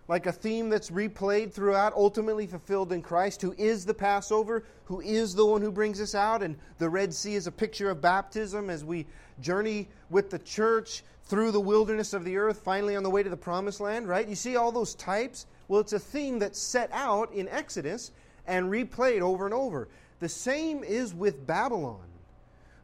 Like 0.08 0.26
a 0.26 0.32
theme 0.32 0.68
that's 0.68 0.90
replayed 0.90 1.52
throughout, 1.52 1.92
ultimately 1.94 2.46
fulfilled 2.46 2.92
in 2.92 3.02
Christ, 3.02 3.42
who 3.42 3.54
is 3.58 3.84
the 3.84 3.94
Passover, 3.94 4.64
who 4.84 5.00
is 5.00 5.34
the 5.34 5.44
one 5.44 5.60
who 5.60 5.72
brings 5.72 6.00
us 6.00 6.14
out. 6.14 6.42
And 6.42 6.56
the 6.78 6.88
Red 6.88 7.12
Sea 7.12 7.34
is 7.34 7.46
a 7.46 7.52
picture 7.52 7.90
of 7.90 8.00
baptism 8.00 8.70
as 8.70 8.84
we 8.84 9.06
journey 9.40 9.88
with 10.08 10.30
the 10.30 10.38
church 10.38 11.02
through 11.25 11.50
the 11.50 11.60
wilderness 11.60 12.12
of 12.12 12.25
the 12.25 12.36
earth, 12.36 12.60
finally 12.60 12.94
on 12.94 13.02
the 13.02 13.10
way 13.10 13.22
to 13.22 13.30
the 13.30 13.36
promised 13.36 13.80
land, 13.80 14.08
right? 14.08 14.28
You 14.28 14.36
see 14.36 14.54
all 14.54 14.70
those 14.70 14.94
types? 14.94 15.46
Well, 15.66 15.80
it's 15.80 15.92
a 15.92 15.98
theme 15.98 16.38
that's 16.38 16.58
set 16.58 16.88
out 16.92 17.32
in 17.32 17.48
Exodus 17.48 18.12
and 18.46 18.70
replayed 18.70 19.22
over 19.22 19.44
and 19.44 19.54
over. 19.54 19.88
The 20.20 20.28
same 20.28 20.84
is 20.84 21.12
with 21.12 21.44
Babylon. 21.46 22.06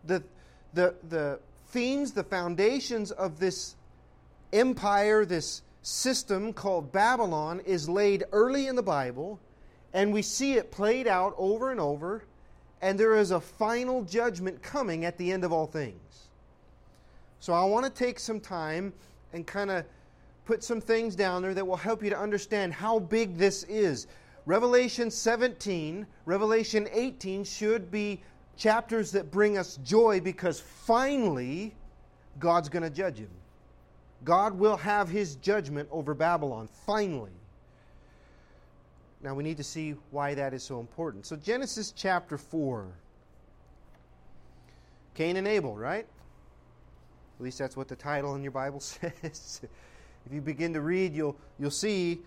The, 0.04 0.24
the, 0.74 0.96
the 1.08 1.38
themes, 1.68 2.12
the 2.12 2.24
foundations 2.24 3.12
of 3.12 3.38
this 3.38 3.76
empire, 4.52 5.24
this 5.24 5.62
system 5.82 6.52
called 6.52 6.92
Babylon 6.92 7.60
is 7.66 7.88
laid 7.88 8.24
early 8.32 8.68
in 8.68 8.76
the 8.76 8.82
Bible, 8.82 9.38
and 9.92 10.12
we 10.12 10.22
see 10.22 10.54
it 10.54 10.70
played 10.70 11.06
out 11.06 11.34
over 11.36 11.70
and 11.70 11.80
over, 11.80 12.22
and 12.80 12.98
there 12.98 13.16
is 13.16 13.32
a 13.32 13.40
final 13.40 14.02
judgment 14.04 14.62
coming 14.62 15.04
at 15.04 15.18
the 15.18 15.30
end 15.30 15.44
of 15.44 15.52
all 15.52 15.66
things. 15.66 16.28
So 17.40 17.52
I 17.52 17.64
want 17.64 17.84
to 17.84 17.90
take 17.90 18.18
some 18.18 18.40
time 18.40 18.92
and 19.32 19.46
kind 19.46 19.70
of 19.70 19.84
put 20.44 20.62
some 20.62 20.80
things 20.80 21.16
down 21.16 21.42
there 21.42 21.54
that 21.54 21.66
will 21.66 21.76
help 21.76 22.02
you 22.02 22.10
to 22.10 22.18
understand 22.18 22.72
how 22.72 22.98
big 22.98 23.36
this 23.36 23.64
is. 23.64 24.06
Revelation 24.46 25.10
17, 25.10 26.06
Revelation 26.26 26.88
18 26.92 27.44
should 27.44 27.90
be 27.90 28.20
chapters 28.56 29.10
that 29.12 29.30
bring 29.30 29.58
us 29.58 29.78
joy 29.84 30.20
because 30.20 30.60
finally 30.60 31.74
God's 32.38 32.68
going 32.68 32.82
to 32.82 32.90
judge 32.90 33.18
him. 33.18 33.30
God 34.24 34.58
will 34.58 34.76
have 34.76 35.08
his 35.08 35.36
judgment 35.36 35.88
over 35.90 36.14
Babylon, 36.14 36.68
finally. 36.86 37.32
Now 39.22 39.34
we 39.34 39.42
need 39.42 39.56
to 39.56 39.64
see 39.64 39.94
why 40.10 40.34
that 40.34 40.52
is 40.52 40.62
so 40.62 40.80
important. 40.80 41.26
So, 41.26 41.36
Genesis 41.36 41.92
chapter 41.96 42.36
4. 42.36 42.86
Cain 45.14 45.36
and 45.36 45.46
Abel, 45.46 45.76
right? 45.76 46.06
At 47.38 47.44
least 47.44 47.58
that's 47.58 47.76
what 47.76 47.88
the 47.88 47.96
title 47.96 48.34
in 48.34 48.42
your 48.42 48.52
Bible 48.52 48.80
says. 48.80 49.60
If 50.26 50.32
you 50.32 50.40
begin 50.40 50.72
to 50.74 50.80
read, 50.80 51.14
you'll, 51.14 51.36
you'll 51.58 51.70
see 51.70 52.20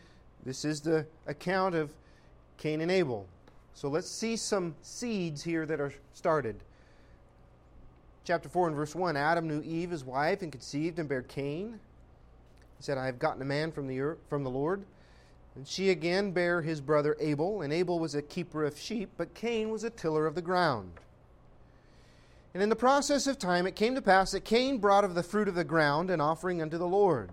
this 0.46 0.66
is 0.66 0.82
the 0.82 1.06
account 1.28 1.76
of 1.76 1.90
Cain 2.58 2.82
and 2.82 2.92
Abel. 2.92 3.28
So 3.74 3.90
let's 3.90 4.10
see 4.10 4.36
some 4.38 4.76
seeds 4.82 5.44
here 5.44 5.66
that 5.66 5.80
are 5.80 5.94
started. 6.14 6.58
Chapter 8.26 8.50
4 8.50 8.70
and 8.70 8.76
verse 8.76 8.96
1 8.96 9.16
Adam 9.16 9.48
knew 9.48 9.62
Eve, 9.62 9.92
his 9.92 10.04
wife, 10.04 10.42
and 10.42 10.52
conceived 10.52 10.98
and 10.98 11.08
bare 11.08 11.22
Cain. 11.22 11.80
He 12.78 12.84
said, 12.84 12.98
I 12.98 13.06
have 13.06 13.20
gotten 13.20 13.42
a 13.44 13.46
man 13.46 13.72
from 13.72 13.88
the, 13.88 14.02
earth, 14.02 14.18
from 14.28 14.44
the 14.44 14.50
Lord. 14.50 14.84
And 15.56 15.68
she 15.68 15.92
again 15.92 16.32
bare 16.32 16.64
his 16.64 16.82
brother 16.82 17.16
Abel, 17.20 17.62
and 17.62 17.72
Abel 17.72 18.00
was 18.00 18.16
a 18.16 18.24
keeper 18.24 18.66
of 18.66 18.80
sheep, 18.80 19.12
but 19.16 19.36
Cain 19.36 19.70
was 19.70 19.84
a 19.84 19.92
tiller 19.92 20.26
of 20.26 20.34
the 20.34 20.42
ground. 20.42 20.94
And 22.56 22.64
in 22.64 22.70
the 22.70 22.76
process 22.76 23.28
of 23.28 23.38
time 23.38 23.68
it 23.68 23.76
came 23.76 23.94
to 23.94 24.02
pass 24.02 24.32
that 24.32 24.44
Cain 24.44 24.80
brought 24.80 25.04
of 25.04 25.14
the 25.14 25.24
fruit 25.24 25.48
of 25.48 25.56
the 25.56 25.64
ground 25.64 26.10
an 26.10 26.20
offering 26.20 26.64
unto 26.64 26.80
the 26.80 26.88
Lord. 26.88 27.30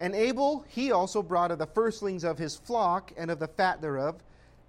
And 0.00 0.14
Abel 0.14 0.64
he 0.68 0.90
also 0.90 1.22
brought 1.22 1.50
of 1.50 1.58
the 1.58 1.66
firstlings 1.66 2.24
of 2.24 2.38
his 2.38 2.56
flock 2.56 3.12
and 3.18 3.30
of 3.30 3.40
the 3.40 3.48
fat 3.48 3.82
thereof. 3.82 4.16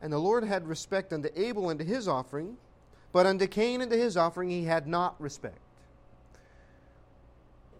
And 0.02 0.12
the 0.12 0.20
Lord 0.20 0.44
had 0.44 0.68
respect 0.68 1.14
unto 1.14 1.30
Abel 1.34 1.70
and 1.70 1.80
to 1.80 1.86
his 1.86 2.10
offering, 2.10 2.58
but 3.16 3.26
unto 3.26 3.48
Cain 3.48 3.80
and 3.80 3.90
to 3.90 3.98
his 3.98 4.18
offering 4.18 4.50
he 4.50 4.66
had 4.66 4.88
not 4.88 5.16
respect. 5.22 5.58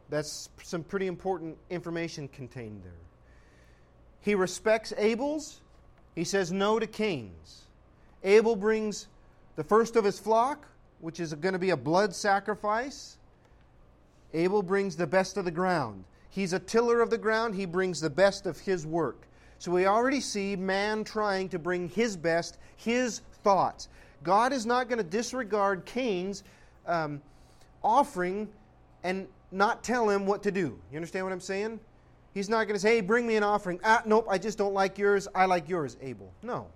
That's 0.10 0.48
some 0.64 0.82
pretty 0.82 1.08
important 1.08 1.58
information 1.70 2.30
contained 2.30 2.80
there. 2.86 2.94
He 4.22 4.34
respects 4.34 4.94
Abel's, 4.98 5.60
he 6.16 6.24
says 6.24 6.54
no 6.54 6.80
to 6.80 6.88
Cain's. 6.88 7.64
Abel 8.24 8.56
brings 8.56 9.08
the 9.58 9.64
first 9.66 9.98
of 9.98 10.06
his 10.06 10.18
flock, 10.18 10.70
which 11.02 11.20
is 11.20 11.34
going 11.34 11.52
to 11.52 11.60
be 11.60 11.72
a 11.72 11.78
blood 11.78 12.16
sacrifice. 12.16 13.18
Abel 14.34 14.64
brings 14.64 14.96
the 14.96 15.06
best 15.06 15.36
of 15.36 15.44
the 15.44 15.52
ground. 15.52 16.06
He's 16.30 16.54
a 16.54 16.60
tiller 16.60 17.02
of 17.02 17.10
the 17.10 17.18
ground, 17.18 17.56
he 17.56 17.66
brings 17.66 18.00
the 18.00 18.10
best 18.10 18.46
of 18.46 18.58
his 18.62 18.88
work. 18.88 19.28
So 19.60 19.70
we 19.70 19.86
already 19.86 20.22
see 20.22 20.56
man 20.56 21.04
trying 21.04 21.50
to 21.50 21.60
bring 21.60 21.90
his 21.90 22.16
best, 22.16 22.58
his 22.78 23.20
thoughts. 23.44 23.90
God 24.26 24.52
is 24.52 24.66
not 24.66 24.90
going 24.90 24.98
to 24.98 25.04
disregard 25.04 25.86
Cain's 25.86 26.44
um, 26.88 27.22
offering 27.84 28.50
and 29.04 29.28
not 29.52 29.84
tell 29.84 30.10
him 30.10 30.26
what 30.26 30.44
to 30.44 30.52
do. 30.52 30.78
You 30.92 30.98
understand 30.98 31.26
what 31.26 31.32
I'm 31.32 31.40
saying? 31.40 31.80
He's 32.34 32.50
not 32.50 32.66
going 32.66 32.74
to 32.74 32.80
say, 32.80 32.96
hey, 32.96 33.02
bring 33.02 33.26
me 33.26 33.38
an 33.38 33.44
offering. 33.44 33.80
Ah, 33.84 34.02
nope, 34.06 34.26
I 34.30 34.38
just 34.38 34.58
don't 34.58 34.74
like 34.74 34.98
yours. 34.98 35.28
I 35.34 35.46
like 35.46 35.70
yours, 35.70 35.96
Abel. 36.02 36.34
No. 36.42 36.68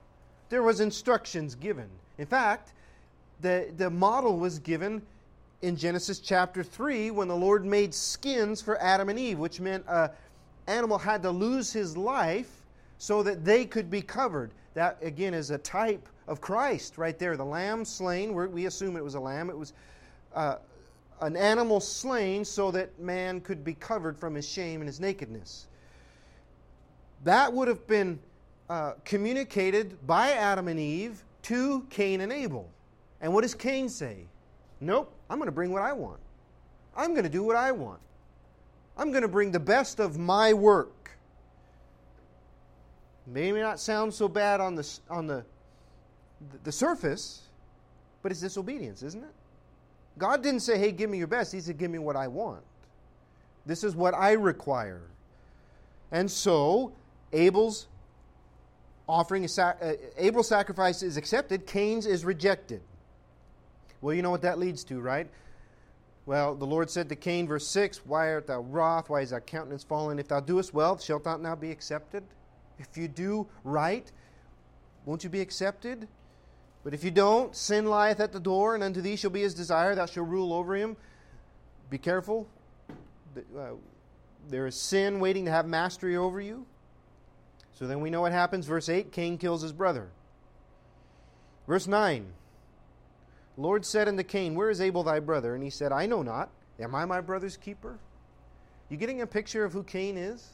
There 0.48 0.64
was 0.64 0.80
instructions 0.80 1.56
given. 1.56 1.90
In 2.18 2.26
fact, 2.26 2.74
the, 3.42 3.70
the 3.78 3.90
model 3.90 4.38
was 4.38 4.60
given 4.60 5.02
in 5.62 5.76
Genesis 5.76 6.20
chapter 6.20 6.64
3 6.64 7.12
when 7.12 7.28
the 7.28 7.36
Lord 7.36 7.66
made 7.66 7.94
skins 7.94 8.62
for 8.62 8.80
Adam 8.82 9.10
and 9.10 9.20
Eve, 9.20 9.40
which 9.40 9.60
meant 9.60 9.84
an 9.88 10.12
animal 10.68 10.98
had 10.98 11.24
to 11.24 11.32
lose 11.32 11.74
his 11.74 11.98
life 11.98 12.52
so 13.00 13.24
that 13.24 13.44
they 13.44 13.66
could 13.66 13.90
be 13.90 14.02
covered. 14.02 14.52
That, 14.80 14.98
again, 15.02 15.34
is 15.34 15.50
a 15.50 15.58
type 15.58 16.08
of 16.26 16.40
Christ 16.40 16.98
right 16.98 17.20
there. 17.20 17.36
The 17.36 17.44
lamb 17.44 17.84
slain, 17.84 18.34
we 18.34 18.66
assume 18.66 18.96
it 18.96 19.04
was 19.04 19.16
a 19.16 19.20
lamb. 19.20 19.50
It 19.50 19.58
was 19.58 19.74
uh, 20.34 20.56
an 21.20 21.36
animal 21.36 21.82
slain 21.82 22.46
so 22.46 22.72
that 22.72 22.98
man 22.98 23.42
could 23.42 23.62
be 23.62 23.74
covered 23.74 24.18
from 24.18 24.34
his 24.36 24.48
shame 24.48 24.80
and 24.80 24.88
his 24.88 25.02
nakedness. 25.02 25.68
That 27.26 27.52
would 27.52 27.68
have 27.68 27.86
been 27.88 28.20
uh, 28.70 28.94
communicated 29.04 29.98
by 30.08 30.32
Adam 30.32 30.70
and 30.70 30.80
Eve 30.80 31.26
to 31.42 31.86
Cain 31.90 32.22
and 32.22 32.32
Abel. 32.32 32.70
And 33.20 33.34
what 33.34 33.42
does 33.42 33.56
Cain 33.56 33.90
say? 33.90 34.28
Nope, 34.80 35.14
I'm 35.30 35.40
going 35.40 35.48
to 35.48 35.52
bring 35.52 35.74
what 35.74 35.82
I 35.82 35.92
want. 35.92 36.22
I'm 36.96 37.12
going 37.12 37.26
to 37.26 37.30
do 37.30 37.44
what 37.44 37.58
I 37.58 37.74
want. 37.74 38.00
I'm 38.96 39.12
going 39.12 39.24
to 39.24 39.28
bring 39.28 39.52
the 39.52 39.60
best 39.60 40.00
of 40.00 40.18
my 40.18 40.54
work. 40.54 40.94
Maybe 43.32 43.60
not 43.60 43.80
sound 43.80 44.14
so 44.14 44.28
bad 44.28 44.60
on 44.60 44.76
the, 44.76 45.00
on 45.10 45.28
the, 45.28 45.46
the 46.64 46.72
surface, 46.72 47.42
but 48.22 48.32
it's 48.32 48.42
disobedience, 48.42 49.04
isn't 49.04 49.24
it? 49.24 49.34
God 50.18 50.44
didn't 50.44 50.62
say, 50.62 50.78
hey, 50.78 50.92
give 50.92 51.10
me 51.10 51.18
your 51.18 51.28
best. 51.28 51.52
He 51.52 51.62
said, 51.62 51.78
give 51.78 51.92
me 51.92 52.00
what 52.00 52.16
I 52.16 52.28
want. 52.28 52.64
This 53.66 53.84
is 53.84 53.96
what 53.96 54.14
I 54.14 54.32
require. 54.32 55.02
And 56.12 56.30
so, 56.30 56.94
Abel's 57.32 57.88
offering, 59.08 59.48
uh, 59.58 59.74
Abel's 60.18 60.48
sacrifice 60.48 61.04
is 61.04 61.18
accepted, 61.18 61.68
Cain's 61.68 62.06
is 62.06 62.26
rejected. 62.26 62.82
Well, 64.02 64.16
you 64.16 64.22
know 64.22 64.32
what 64.32 64.42
that 64.42 64.60
leads 64.60 64.84
to, 64.86 65.00
right? 65.00 65.28
Well, 66.26 66.56
the 66.56 66.66
Lord 66.66 66.90
said 66.90 67.10
to 67.10 67.16
Cain, 67.16 67.48
verse 67.48 67.68
6, 67.68 68.06
Why 68.06 68.34
art 68.34 68.48
thou 68.48 68.62
wroth? 68.62 69.10
Why 69.10 69.22
is 69.22 69.32
thy 69.32 69.40
countenance 69.40 69.84
fallen? 69.84 70.20
If 70.20 70.28
thou 70.28 70.40
doest 70.40 70.74
well, 70.74 70.98
shalt 70.98 71.24
thou 71.24 71.38
now 71.38 71.56
be 71.56 71.72
accepted? 71.72 72.24
If 72.80 72.98
you 72.98 73.08
do 73.08 73.48
right, 73.64 74.10
won't 75.06 75.24
you 75.24 75.30
be 75.30 75.42
accepted? 75.42 76.08
But 76.84 76.94
if 76.94 77.04
you 77.04 77.12
don't, 77.12 77.56
sin 77.56 77.86
lieth 77.86 78.20
at 78.20 78.32
the 78.32 78.40
door, 78.40 78.74
and 78.74 78.84
unto 78.84 79.02
thee 79.02 79.16
shall 79.16 79.30
be 79.30 79.42
his 79.42 79.54
desire, 79.54 79.96
thou 79.96 80.06
shalt 80.06 80.30
rule 80.30 80.54
over 80.54 80.76
him. 80.76 80.96
Be 81.90 81.98
careful. 81.98 82.48
Uh, 83.38 83.72
there 84.48 84.66
is 84.66 84.76
sin 84.76 85.20
waiting 85.20 85.46
to 85.46 85.52
have 85.52 85.68
mastery 85.68 86.16
over 86.16 86.40
you. 86.40 86.66
So 87.74 87.86
then 87.86 88.02
we 88.02 88.10
know 88.10 88.22
what 88.22 88.32
happens. 88.32 88.66
Verse 88.66 88.90
8 88.90 89.12
Cain 89.12 89.38
kills 89.38 89.62
his 89.62 89.74
brother. 89.74 90.10
Verse 91.68 91.86
9 91.86 92.34
the 93.60 93.64
Lord 93.64 93.86
said 93.86 94.08
unto 94.08 94.24
Cain, 94.24 94.56
Where 94.56 94.70
is 94.70 94.80
Abel 94.80 95.04
thy 95.04 95.20
brother? 95.20 95.54
And 95.54 95.62
he 95.62 95.70
said, 95.70 95.92
I 95.92 96.06
know 96.06 96.22
not. 96.22 96.50
Am 96.80 96.96
I 96.96 97.04
my 97.04 97.20
brother's 97.20 97.58
keeper? 97.58 98.00
You 98.88 98.96
getting 98.96 99.22
a 99.22 99.28
picture 99.28 99.66
of 99.66 99.74
who 99.74 99.84
Cain 99.84 100.16
is? 100.18 100.54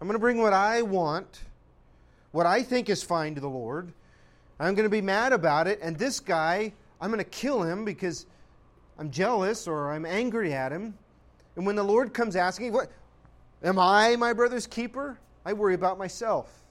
I'm 0.00 0.06
going 0.06 0.14
to 0.14 0.20
bring 0.20 0.38
what 0.38 0.52
I 0.52 0.82
want, 0.82 1.40
what 2.32 2.46
I 2.46 2.62
think 2.62 2.88
is 2.88 3.02
fine 3.02 3.34
to 3.34 3.40
the 3.40 3.48
Lord. 3.48 3.92
I'm 4.60 4.74
going 4.74 4.84
to 4.84 4.90
be 4.90 5.00
mad 5.00 5.32
about 5.32 5.66
it, 5.66 5.78
and 5.82 5.98
this 5.98 6.20
guy, 6.20 6.72
I'm 7.00 7.10
going 7.10 7.22
to 7.22 7.30
kill 7.30 7.62
him 7.62 7.84
because 7.84 8.26
I'm 8.98 9.10
jealous 9.10 9.66
or 9.66 9.92
I'm 9.92 10.04
angry 10.06 10.52
at 10.52 10.72
him. 10.72 10.94
And 11.56 11.64
when 11.66 11.76
the 11.76 11.82
Lord 11.82 12.12
comes 12.12 12.36
asking, 12.36 12.72
What 12.72 12.90
am 13.62 13.78
I 13.78 14.16
my 14.16 14.32
brother's 14.32 14.66
keeper? 14.66 15.18
I 15.44 15.52
worry 15.52 15.74
about 15.74 15.98
myself. 15.98 16.62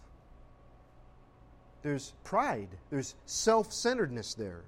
There's 1.81 2.13
pride, 2.23 2.69
there's 2.89 3.15
self 3.25 3.71
centeredness 3.71 4.33
there. 4.33 4.61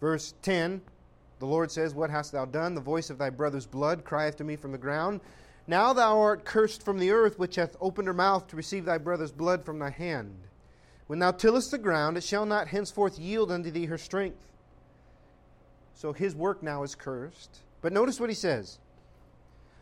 Verse 0.00 0.34
10 0.42 0.80
the 1.42 1.48
Lord 1.48 1.72
says, 1.72 1.92
What 1.92 2.08
hast 2.08 2.30
thou 2.30 2.44
done? 2.44 2.76
The 2.76 2.80
voice 2.80 3.10
of 3.10 3.18
thy 3.18 3.28
brother's 3.28 3.66
blood 3.66 4.04
crieth 4.04 4.36
to 4.36 4.44
me 4.44 4.54
from 4.54 4.70
the 4.70 4.78
ground. 4.78 5.20
Now 5.72 5.94
thou 5.94 6.20
art 6.20 6.44
cursed 6.44 6.82
from 6.82 6.98
the 6.98 7.12
earth, 7.12 7.38
which 7.38 7.54
hath 7.54 7.78
opened 7.80 8.06
her 8.06 8.12
mouth 8.12 8.46
to 8.48 8.56
receive 8.56 8.84
thy 8.84 8.98
brother's 8.98 9.32
blood 9.32 9.64
from 9.64 9.78
thy 9.78 9.88
hand. 9.88 10.36
When 11.06 11.18
thou 11.18 11.30
tillest 11.30 11.70
the 11.70 11.78
ground, 11.78 12.18
it 12.18 12.24
shall 12.24 12.44
not 12.44 12.68
henceforth 12.68 13.18
yield 13.18 13.50
unto 13.50 13.70
thee 13.70 13.86
her 13.86 13.96
strength. 13.96 14.44
So 15.94 16.12
his 16.12 16.34
work 16.34 16.62
now 16.62 16.82
is 16.82 16.94
cursed. 16.94 17.60
But 17.80 17.94
notice 17.94 18.20
what 18.20 18.28
he 18.28 18.34
says 18.34 18.80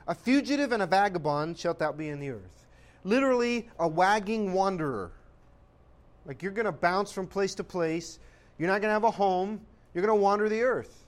A 0.07 0.15
fugitive 0.15 0.71
and 0.71 0.81
a 0.81 0.87
vagabond 0.87 1.59
shalt 1.59 1.81
thou 1.81 1.91
be 1.91 2.09
in 2.09 2.21
the 2.21 2.31
earth. 2.31 2.67
Literally, 3.03 3.69
a 3.77 3.89
wagging 3.89 4.53
wanderer. 4.53 5.11
Like 6.25 6.41
you're 6.41 6.53
going 6.53 6.67
to 6.67 6.73
bounce 6.73 7.11
from 7.11 7.27
place 7.27 7.57
to 7.57 7.65
place. 7.65 8.21
You're 8.59 8.69
not 8.69 8.81
going 8.81 8.91
to 8.91 8.95
have 8.95 9.03
a 9.03 9.11
home. 9.11 9.61
You're 9.93 10.07
going 10.07 10.17
to 10.17 10.23
wander 10.23 10.49
the 10.49 10.63
earth. 10.63 11.03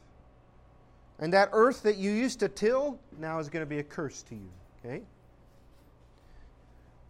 And 1.21 1.33
that 1.35 1.51
earth 1.53 1.85
that 1.85 1.99
you 1.99 2.11
used 2.11 2.41
to 2.41 2.49
till 2.49 2.99
now 3.17 3.39
is 3.39 3.49
going 3.49 3.63
to 3.63 3.71
be 3.71 3.79
a 3.79 3.85
curse 3.85 4.25
to 4.25 4.35
you. 4.35 4.51
Okay? 4.85 5.03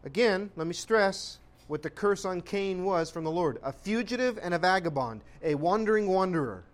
Again, 0.04 0.50
let 0.56 0.66
me 0.66 0.74
stress 0.74 1.38
what 1.68 1.82
the 1.82 1.90
curse 1.90 2.24
on 2.24 2.40
Cain 2.40 2.84
was 2.84 3.10
from 3.10 3.24
the 3.24 3.30
Lord 3.30 3.58
a 3.62 3.72
fugitive 3.72 4.38
and 4.42 4.52
a 4.52 4.58
vagabond, 4.58 5.22
a 5.42 5.54
wandering 5.54 6.06
wanderer. 6.06 6.64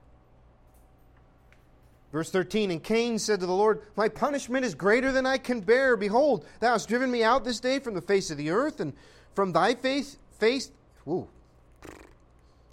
Verse 2.10 2.30
13 2.30 2.70
And 2.70 2.82
Cain 2.82 3.18
said 3.18 3.40
to 3.40 3.46
the 3.46 3.52
Lord, 3.52 3.82
My 3.96 4.08
punishment 4.08 4.64
is 4.64 4.74
greater 4.74 5.12
than 5.12 5.26
I 5.26 5.38
can 5.38 5.60
bear. 5.60 5.96
Behold, 5.96 6.44
thou 6.60 6.72
hast 6.72 6.88
driven 6.88 7.10
me 7.10 7.22
out 7.22 7.44
this 7.44 7.60
day 7.60 7.78
from 7.78 7.94
the 7.94 8.00
face 8.00 8.30
of 8.30 8.38
the 8.38 8.50
earth, 8.50 8.80
and 8.80 8.94
from 9.34 9.52
thy 9.52 9.74
face, 9.74 10.16
face, 10.38 10.70
ooh, 11.06 11.28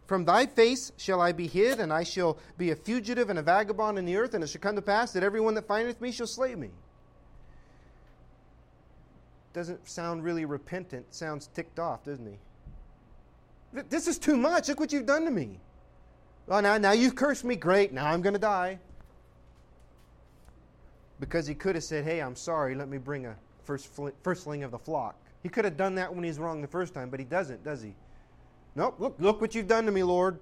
from 0.08 0.24
thy 0.24 0.46
face 0.46 0.92
shall 0.98 1.20
I 1.20 1.32
be 1.32 1.48
hid, 1.48 1.80
and 1.80 1.92
I 1.92 2.04
shall 2.04 2.38
be 2.58 2.72
a 2.72 2.76
fugitive 2.76 3.30
and 3.30 3.38
a 3.38 3.44
vagabond 3.44 4.00
in 4.00 4.06
the 4.06 4.16
earth, 4.16 4.34
and 4.34 4.44
it 4.44 4.48
shall 4.48 4.62
come 4.62 4.76
to 4.76 4.82
pass 4.82 5.12
that 5.14 5.24
everyone 5.24 5.56
that 5.56 5.68
findeth 5.68 6.00
me 6.00 6.12
shall 6.12 6.28
slay 6.28 6.56
me 6.56 6.70
doesn't 9.56 9.88
sound 9.88 10.22
really 10.22 10.44
repentant. 10.44 11.12
Sounds 11.16 11.50
ticked 11.54 11.80
off, 11.80 12.04
doesn't 12.04 12.28
he? 12.28 12.38
This 13.90 14.08
is 14.08 14.20
too 14.20 14.36
much. 14.36 14.68
Look 14.68 14.82
what 14.82 14.92
you've 14.92 15.06
done 15.06 15.24
to 15.24 15.32
me. 15.32 15.60
Well, 16.46 16.62
now, 16.62 16.78
now 16.78 16.92
you've 16.92 17.16
cursed 17.16 17.46
me. 17.46 17.56
Great. 17.56 17.94
Now 17.94 18.08
I'm 18.08 18.22
going 18.22 18.34
to 18.34 18.40
die. 18.40 18.80
Because 21.22 21.48
he 21.48 21.56
could 21.56 21.76
have 21.76 21.86
said, 21.86 22.04
Hey, 22.04 22.22
I'm 22.22 22.36
sorry. 22.36 22.76
Let 22.76 22.90
me 22.90 22.98
bring 22.98 23.26
a 23.26 23.36
first 23.64 23.90
firstling 24.22 24.64
of 24.64 24.72
the 24.72 24.78
flock. 24.78 25.16
He 25.42 25.48
could 25.48 25.64
have 25.64 25.78
done 25.78 25.96
that 25.96 26.14
when 26.14 26.24
he's 26.26 26.38
wrong 26.38 26.62
the 26.62 26.68
first 26.68 26.94
time, 26.94 27.10
but 27.10 27.20
he 27.20 27.26
doesn't, 27.26 27.64
does 27.64 27.82
he? 27.82 27.96
Nope. 28.76 28.96
Look, 29.00 29.16
look 29.20 29.40
what 29.40 29.56
you've 29.56 29.68
done 29.68 29.86
to 29.86 29.92
me, 29.92 30.04
Lord. 30.04 30.38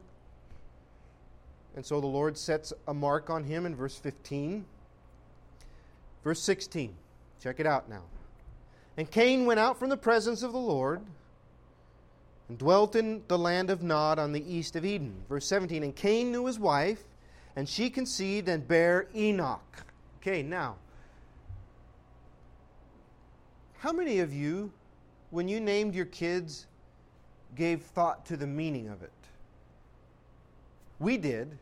And 1.75 1.85
so 1.85 2.01
the 2.01 2.07
Lord 2.07 2.35
sets 2.35 2.73
a 2.87 2.93
mark 2.93 3.29
on 3.29 3.43
him 3.43 3.67
in 3.67 3.75
verse 3.75 3.95
15. 3.95 4.65
Verse 6.23 6.39
16. 6.39 6.95
Check 7.39 7.59
it 7.59 7.67
out 7.67 7.89
now. 7.89 8.01
And 8.97 9.09
Cain 9.09 9.45
went 9.45 9.59
out 9.59 9.79
from 9.79 9.89
the 9.89 9.97
presence 9.97 10.43
of 10.43 10.51
the 10.51 10.59
Lord 10.59 11.01
and 12.49 12.57
dwelt 12.57 12.95
in 12.95 13.23
the 13.27 13.37
land 13.37 13.69
of 13.69 13.81
Nod 13.81 14.19
on 14.19 14.31
the 14.31 14.53
east 14.53 14.75
of 14.75 14.85
Eden. 14.85 15.23
Verse 15.27 15.47
17. 15.47 15.83
And 15.83 15.95
Cain 15.95 16.31
knew 16.31 16.45
his 16.45 16.59
wife, 16.59 17.03
and 17.55 17.67
she 17.67 17.89
conceived 17.89 18.47
and 18.47 18.67
bare 18.67 19.07
Enoch. 19.15 19.85
Okay, 20.21 20.43
now, 20.43 20.75
how 23.79 23.91
many 23.91 24.19
of 24.19 24.31
you, 24.31 24.71
when 25.31 25.47
you 25.47 25.59
named 25.59 25.95
your 25.95 26.05
kids, 26.05 26.67
gave 27.55 27.81
thought 27.81 28.25
to 28.27 28.37
the 28.37 28.47
meaning 28.47 28.87
of 28.87 29.01
it? 29.03 29.11
We 30.99 31.17
did, 31.17 31.57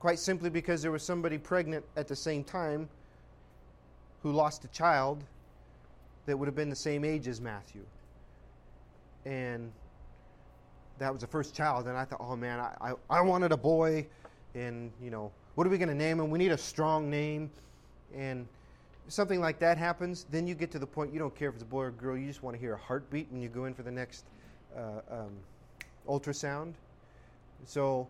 quite 0.00 0.18
simply 0.18 0.50
because 0.50 0.82
there 0.82 0.90
was 0.90 1.02
somebody 1.02 1.38
pregnant 1.38 1.84
at 1.96 2.08
the 2.08 2.16
same 2.16 2.44
time 2.44 2.88
who 4.22 4.32
lost 4.32 4.64
a 4.64 4.68
child 4.68 5.24
that 6.30 6.36
would 6.36 6.46
have 6.46 6.54
been 6.54 6.70
the 6.70 6.76
same 6.76 7.04
age 7.04 7.26
as 7.26 7.40
Matthew. 7.40 7.82
And 9.24 9.72
that 10.98 11.12
was 11.12 11.22
the 11.22 11.26
first 11.26 11.56
child, 11.56 11.88
and 11.88 11.96
I 11.96 12.04
thought, 12.04 12.20
oh 12.20 12.36
man, 12.36 12.60
I, 12.60 12.92
I, 12.92 13.18
I 13.18 13.20
wanted 13.20 13.50
a 13.50 13.56
boy, 13.56 14.06
and 14.54 14.92
you 15.02 15.10
know, 15.10 15.32
what 15.56 15.66
are 15.66 15.70
we 15.70 15.76
going 15.76 15.88
to 15.88 15.94
name 15.94 16.20
him? 16.20 16.30
We 16.30 16.38
need 16.38 16.52
a 16.52 16.58
strong 16.58 17.10
name. 17.10 17.50
And 18.14 18.46
something 19.08 19.40
like 19.40 19.58
that 19.58 19.76
happens, 19.76 20.26
then 20.30 20.46
you 20.46 20.54
get 20.54 20.70
to 20.70 20.78
the 20.78 20.86
point 20.86 21.12
you 21.12 21.18
don't 21.18 21.34
care 21.34 21.48
if 21.48 21.54
it's 21.54 21.64
a 21.64 21.66
boy 21.66 21.82
or 21.82 21.88
a 21.88 21.92
girl, 21.92 22.16
you 22.16 22.28
just 22.28 22.44
want 22.44 22.54
to 22.54 22.60
hear 22.60 22.74
a 22.74 22.78
heartbeat 22.78 23.26
when 23.32 23.42
you 23.42 23.48
go 23.48 23.64
in 23.64 23.74
for 23.74 23.82
the 23.82 23.90
next 23.90 24.24
uh, 24.76 25.00
um, 25.10 25.32
ultrasound. 26.08 26.74
So, 27.64 28.06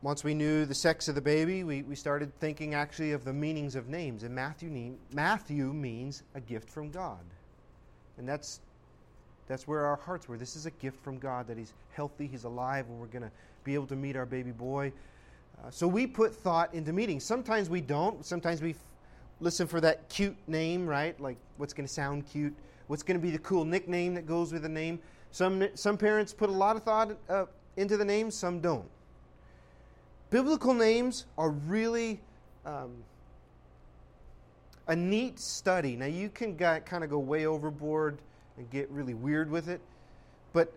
once 0.00 0.22
we 0.22 0.32
knew 0.32 0.64
the 0.64 0.74
sex 0.74 1.08
of 1.08 1.14
the 1.16 1.20
baby, 1.20 1.64
we, 1.64 1.82
we 1.82 1.96
started 1.96 2.32
thinking 2.38 2.74
actually 2.74 3.12
of 3.12 3.24
the 3.24 3.32
meanings 3.32 3.74
of 3.74 3.88
names. 3.88 4.22
And 4.22 4.32
Matthew, 4.34 4.94
Matthew 5.12 5.72
means 5.72 6.22
a 6.34 6.40
gift 6.40 6.68
from 6.70 6.90
God. 6.90 7.18
And 8.16 8.28
that's, 8.28 8.60
that's 9.48 9.66
where 9.66 9.84
our 9.86 9.96
hearts 9.96 10.28
were. 10.28 10.36
This 10.36 10.54
is 10.54 10.66
a 10.66 10.70
gift 10.70 11.02
from 11.02 11.18
God 11.18 11.48
that 11.48 11.58
he's 11.58 11.72
healthy, 11.92 12.28
he's 12.28 12.44
alive, 12.44 12.86
and 12.88 13.00
we're 13.00 13.06
going 13.06 13.22
to 13.22 13.30
be 13.64 13.74
able 13.74 13.86
to 13.88 13.96
meet 13.96 14.14
our 14.16 14.26
baby 14.26 14.52
boy. 14.52 14.92
Uh, 15.64 15.70
so 15.70 15.88
we 15.88 16.06
put 16.06 16.32
thought 16.32 16.72
into 16.74 16.92
meetings. 16.92 17.24
Sometimes 17.24 17.68
we 17.68 17.80
don't. 17.80 18.24
Sometimes 18.24 18.62
we 18.62 18.70
f- 18.70 18.76
listen 19.40 19.66
for 19.66 19.80
that 19.80 20.08
cute 20.08 20.36
name, 20.46 20.86
right? 20.86 21.20
Like 21.20 21.38
what's 21.56 21.72
going 21.72 21.86
to 21.86 21.92
sound 21.92 22.24
cute? 22.26 22.54
What's 22.86 23.02
going 23.02 23.18
to 23.18 23.22
be 23.22 23.32
the 23.32 23.40
cool 23.40 23.64
nickname 23.64 24.14
that 24.14 24.26
goes 24.26 24.52
with 24.52 24.62
the 24.62 24.68
name? 24.68 25.00
Some, 25.32 25.68
some 25.74 25.98
parents 25.98 26.32
put 26.32 26.48
a 26.48 26.52
lot 26.52 26.76
of 26.76 26.84
thought 26.84 27.16
uh, 27.28 27.46
into 27.76 27.96
the 27.96 28.04
name, 28.04 28.30
some 28.30 28.60
don't. 28.60 28.88
Biblical 30.30 30.74
names 30.74 31.24
are 31.36 31.50
really 31.50 32.20
um, 32.66 32.90
a 34.86 34.94
neat 34.94 35.38
study. 35.40 35.96
Now, 35.96 36.06
you 36.06 36.28
can 36.28 36.56
kind 36.56 37.04
of 37.04 37.10
go 37.10 37.18
way 37.18 37.46
overboard 37.46 38.18
and 38.56 38.68
get 38.70 38.90
really 38.90 39.14
weird 39.14 39.50
with 39.50 39.68
it, 39.68 39.80
but 40.52 40.72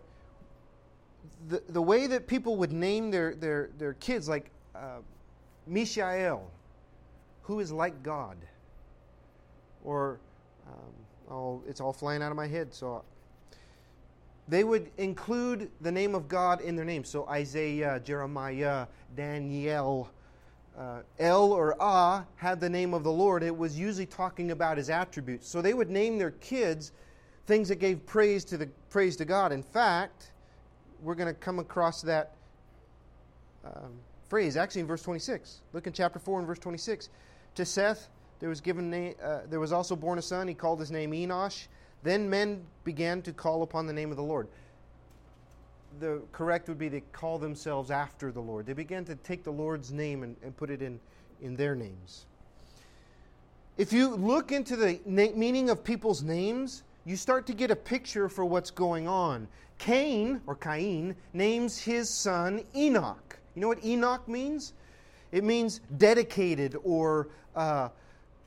the, 1.48 1.62
the 1.68 1.82
way 1.82 2.06
that 2.06 2.26
people 2.26 2.56
would 2.56 2.72
name 2.72 3.10
their, 3.10 3.34
their, 3.34 3.70
their 3.78 3.94
kids, 3.94 4.28
like 4.28 4.50
uh, 4.74 4.98
Mishael, 5.66 6.50
who 7.42 7.60
is 7.60 7.72
like 7.72 8.02
God. 8.02 8.36
Or, 9.84 10.18
um, 10.66 11.34
oh, 11.34 11.62
it's 11.68 11.80
all 11.80 11.92
flying 11.92 12.22
out 12.22 12.30
of 12.30 12.36
my 12.36 12.46
head. 12.46 12.72
So 12.72 13.02
they 14.52 14.64
would 14.64 14.90
include 14.98 15.70
the 15.80 15.90
name 15.90 16.14
of 16.14 16.28
God 16.28 16.60
in 16.60 16.76
their 16.76 16.84
name. 16.84 17.04
So 17.04 17.26
Isaiah, 17.26 17.98
Jeremiah, 18.04 18.86
Daniel, 19.16 20.10
uh, 20.78 21.00
El 21.18 21.52
or 21.52 21.74
Ah 21.80 22.26
had 22.36 22.60
the 22.60 22.68
name 22.68 22.92
of 22.92 23.02
the 23.02 23.10
Lord. 23.10 23.42
It 23.42 23.56
was 23.56 23.78
usually 23.78 24.04
talking 24.04 24.50
about 24.50 24.76
his 24.76 24.90
attributes. 24.90 25.48
So 25.48 25.62
they 25.62 25.72
would 25.72 25.88
name 25.88 26.18
their 26.18 26.32
kids 26.32 26.92
things 27.46 27.68
that 27.70 27.76
gave 27.76 28.04
praise 28.04 28.44
to 28.44 28.58
the 28.58 28.66
praise 28.90 29.16
to 29.16 29.24
God. 29.24 29.52
In 29.52 29.62
fact, 29.62 30.32
we're 31.00 31.14
going 31.14 31.32
to 31.32 31.40
come 31.40 31.58
across 31.58 32.02
that 32.02 32.34
um, 33.64 33.94
phrase 34.28 34.58
actually 34.58 34.82
in 34.82 34.86
verse 34.86 35.02
26. 35.02 35.62
Look 35.72 35.86
in 35.86 35.94
chapter 35.94 36.18
4 36.18 36.40
and 36.40 36.46
verse 36.46 36.58
26. 36.58 37.08
To 37.54 37.64
Seth 37.64 38.08
there 38.40 38.50
was 38.50 38.60
given 38.60 38.90
name, 38.90 39.14
uh, 39.22 39.40
there 39.48 39.60
was 39.60 39.72
also 39.72 39.96
born 39.96 40.18
a 40.18 40.22
son. 40.22 40.46
He 40.46 40.52
called 40.52 40.78
his 40.78 40.90
name 40.90 41.12
Enosh. 41.12 41.68
Then 42.02 42.28
men 42.28 42.64
began 42.84 43.22
to 43.22 43.32
call 43.32 43.62
upon 43.62 43.86
the 43.86 43.92
name 43.92 44.10
of 44.10 44.16
the 44.16 44.22
Lord. 44.22 44.48
The 46.00 46.22
correct 46.32 46.68
would 46.68 46.78
be 46.78 46.90
to 46.90 47.00
call 47.00 47.38
themselves 47.38 47.90
after 47.90 48.32
the 48.32 48.40
Lord. 48.40 48.66
They 48.66 48.72
began 48.72 49.04
to 49.04 49.14
take 49.16 49.44
the 49.44 49.52
Lord's 49.52 49.92
name 49.92 50.22
and, 50.22 50.36
and 50.42 50.56
put 50.56 50.70
it 50.70 50.82
in, 50.82 50.98
in 51.40 51.54
their 51.54 51.74
names. 51.74 52.26
If 53.76 53.92
you 53.92 54.14
look 54.14 54.52
into 54.52 54.76
the 54.76 55.00
na- 55.06 55.34
meaning 55.34 55.70
of 55.70 55.84
people's 55.84 56.22
names, 56.22 56.82
you 57.04 57.16
start 57.16 57.46
to 57.46 57.54
get 57.54 57.70
a 57.70 57.76
picture 57.76 58.28
for 58.28 58.44
what's 58.44 58.70
going 58.70 59.08
on. 59.08 59.48
Cain, 59.78 60.40
or 60.46 60.54
Cain, 60.54 61.16
names 61.32 61.78
his 61.78 62.08
son 62.08 62.62
Enoch. 62.76 63.38
You 63.54 63.62
know 63.62 63.68
what 63.68 63.84
Enoch 63.84 64.26
means? 64.28 64.72
It 65.32 65.44
means 65.44 65.80
dedicated 65.96 66.76
or 66.84 67.28
uh, 67.56 67.88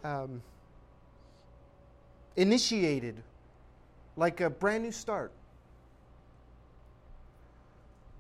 um, 0.04 0.42
initiated, 2.36 3.22
like 4.16 4.42
a 4.42 4.50
brand 4.50 4.84
new 4.84 4.92
start. 4.92 5.32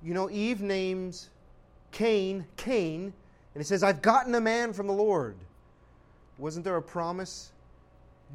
You 0.03 0.13
know, 0.13 0.29
Eve 0.29 0.61
names 0.61 1.29
Cain 1.91 2.45
Cain, 2.57 3.13
and 3.53 3.61
it 3.61 3.65
says, 3.65 3.81
I've 3.81 4.01
gotten 4.01 4.35
a 4.35 4.41
man 4.41 4.73
from 4.73 4.87
the 4.87 4.93
Lord. 4.93 5.35
Wasn't 6.37 6.65
there 6.65 6.75
a 6.75 6.81
promise 6.81 7.51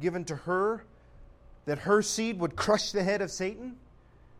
given 0.01 0.25
to 0.25 0.35
her 0.35 0.83
that 1.65 1.77
her 1.79 2.01
seed 2.01 2.39
would 2.39 2.55
crush 2.55 2.91
the 2.91 3.03
head 3.03 3.21
of 3.21 3.29
Satan? 3.29 3.75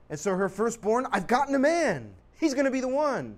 And 0.09 0.19
so 0.19 0.35
her 0.35 0.49
firstborn, 0.49 1.05
I've 1.11 1.27
gotten 1.27 1.53
a 1.53 1.59
man. 1.59 2.11
He's 2.39 2.53
going 2.53 2.65
to 2.65 2.71
be 2.71 2.81
the 2.81 2.87
one 2.87 3.37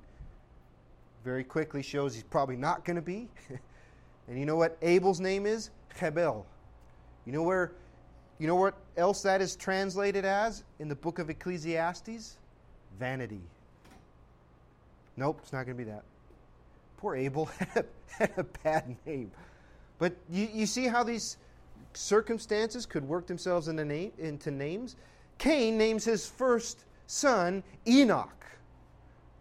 very 1.23 1.43
quickly 1.43 1.81
shows 1.81 2.13
he's 2.13 2.23
probably 2.23 2.55
not 2.55 2.85
going 2.85 2.95
to 2.95 3.01
be. 3.01 3.29
and 4.27 4.39
you 4.39 4.45
know 4.45 4.55
what 4.55 4.77
Abel's 4.81 5.19
name 5.19 5.45
is? 5.45 5.69
Hebel. 5.95 6.45
You 7.25 7.33
know 7.33 7.43
where 7.43 7.71
you 8.39 8.47
know 8.47 8.55
what 8.55 8.75
else 8.97 9.21
that 9.21 9.41
is 9.41 9.55
translated 9.55 10.25
as 10.25 10.63
in 10.79 10.87
the 10.87 10.95
book 10.95 11.19
of 11.19 11.29
Ecclesiastes? 11.29 12.37
Vanity. 12.99 13.41
Nope, 15.15 15.39
it's 15.43 15.53
not 15.53 15.65
going 15.65 15.77
to 15.77 15.83
be 15.83 15.89
that. 15.89 16.03
Poor 16.97 17.15
Abel 17.15 17.45
had 17.59 17.85
a, 18.37 18.43
bad 18.63 18.95
name. 19.05 19.31
But 19.99 20.15
you, 20.29 20.47
you 20.51 20.65
see 20.65 20.87
how 20.87 21.03
these 21.03 21.37
circumstances 21.93 22.85
could 22.85 23.07
work 23.07 23.27
themselves 23.27 23.67
into, 23.67 23.85
name, 23.85 24.11
into 24.17 24.51
names? 24.51 24.95
Cain 25.37 25.77
names 25.77 26.05
his 26.05 26.27
first 26.27 26.85
son 27.07 27.63
Enoch. 27.87 28.45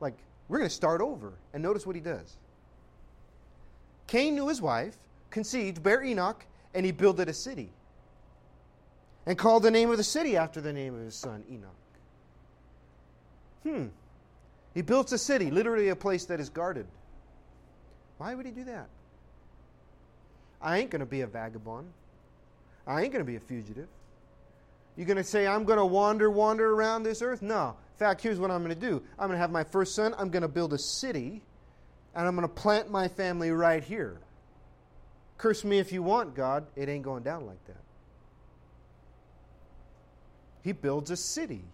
Like 0.00 0.14
we're 0.48 0.58
going 0.58 0.68
to 0.68 0.74
start 0.74 1.00
over. 1.00 1.32
And 1.54 1.62
notice 1.62 1.86
what 1.86 1.96
he 1.96 2.02
does. 2.02 2.36
Cain 4.06 4.34
knew 4.34 4.48
his 4.48 4.60
wife, 4.60 4.96
conceived, 5.30 5.82
bare 5.82 6.02
Enoch, 6.02 6.44
and 6.74 6.84
he 6.84 6.92
builded 6.92 7.28
a 7.28 7.32
city. 7.32 7.70
And 9.26 9.38
called 9.38 9.62
the 9.62 9.70
name 9.70 9.90
of 9.90 9.96
the 9.96 10.04
city 10.04 10.36
after 10.36 10.60
the 10.60 10.72
name 10.72 10.94
of 10.94 11.00
his 11.00 11.14
son, 11.14 11.44
Enoch. 11.50 11.70
Hmm. 13.62 13.86
He 14.74 14.82
built 14.82 15.12
a 15.12 15.18
city, 15.18 15.50
literally 15.50 15.90
a 15.90 15.96
place 15.96 16.24
that 16.26 16.40
is 16.40 16.48
guarded. 16.48 16.86
Why 18.18 18.34
would 18.34 18.46
he 18.46 18.52
do 18.52 18.64
that? 18.64 18.88
I 20.60 20.78
ain't 20.78 20.90
going 20.90 21.00
to 21.00 21.06
be 21.06 21.20
a 21.20 21.26
vagabond. 21.26 21.88
I 22.86 23.02
ain't 23.02 23.12
going 23.12 23.24
to 23.24 23.30
be 23.30 23.36
a 23.36 23.40
fugitive. 23.40 23.88
You're 24.96 25.06
going 25.06 25.16
to 25.16 25.24
say, 25.24 25.46
I'm 25.46 25.64
going 25.64 25.78
to 25.78 25.84
wander, 25.84 26.30
wander 26.30 26.72
around 26.72 27.02
this 27.02 27.22
earth? 27.22 27.42
No 27.42 27.76
In 27.94 27.98
fact, 27.98 28.20
here's 28.20 28.38
what 28.38 28.50
I'm 28.50 28.62
going 28.62 28.74
to 28.74 28.80
do 28.80 29.02
I'm 29.18 29.28
going 29.28 29.36
to 29.36 29.38
have 29.38 29.50
my 29.50 29.64
first 29.64 29.94
son, 29.94 30.14
I'm 30.18 30.30
going 30.30 30.42
to 30.42 30.48
build 30.48 30.72
a 30.72 30.78
city, 30.78 31.42
and 32.14 32.26
I'm 32.26 32.34
going 32.36 32.48
to 32.48 32.54
plant 32.54 32.90
my 32.90 33.08
family 33.08 33.50
right 33.50 33.82
here. 33.82 34.18
Curse 35.38 35.64
me 35.64 35.78
if 35.78 35.92
you 35.92 36.02
want, 36.02 36.34
God. 36.34 36.66
It 36.76 36.88
ain't 36.88 37.02
going 37.02 37.22
down 37.22 37.46
like 37.46 37.64
that. 37.66 37.80
He 40.62 40.72
builds 40.72 41.10
a 41.10 41.16
city, 41.16 41.64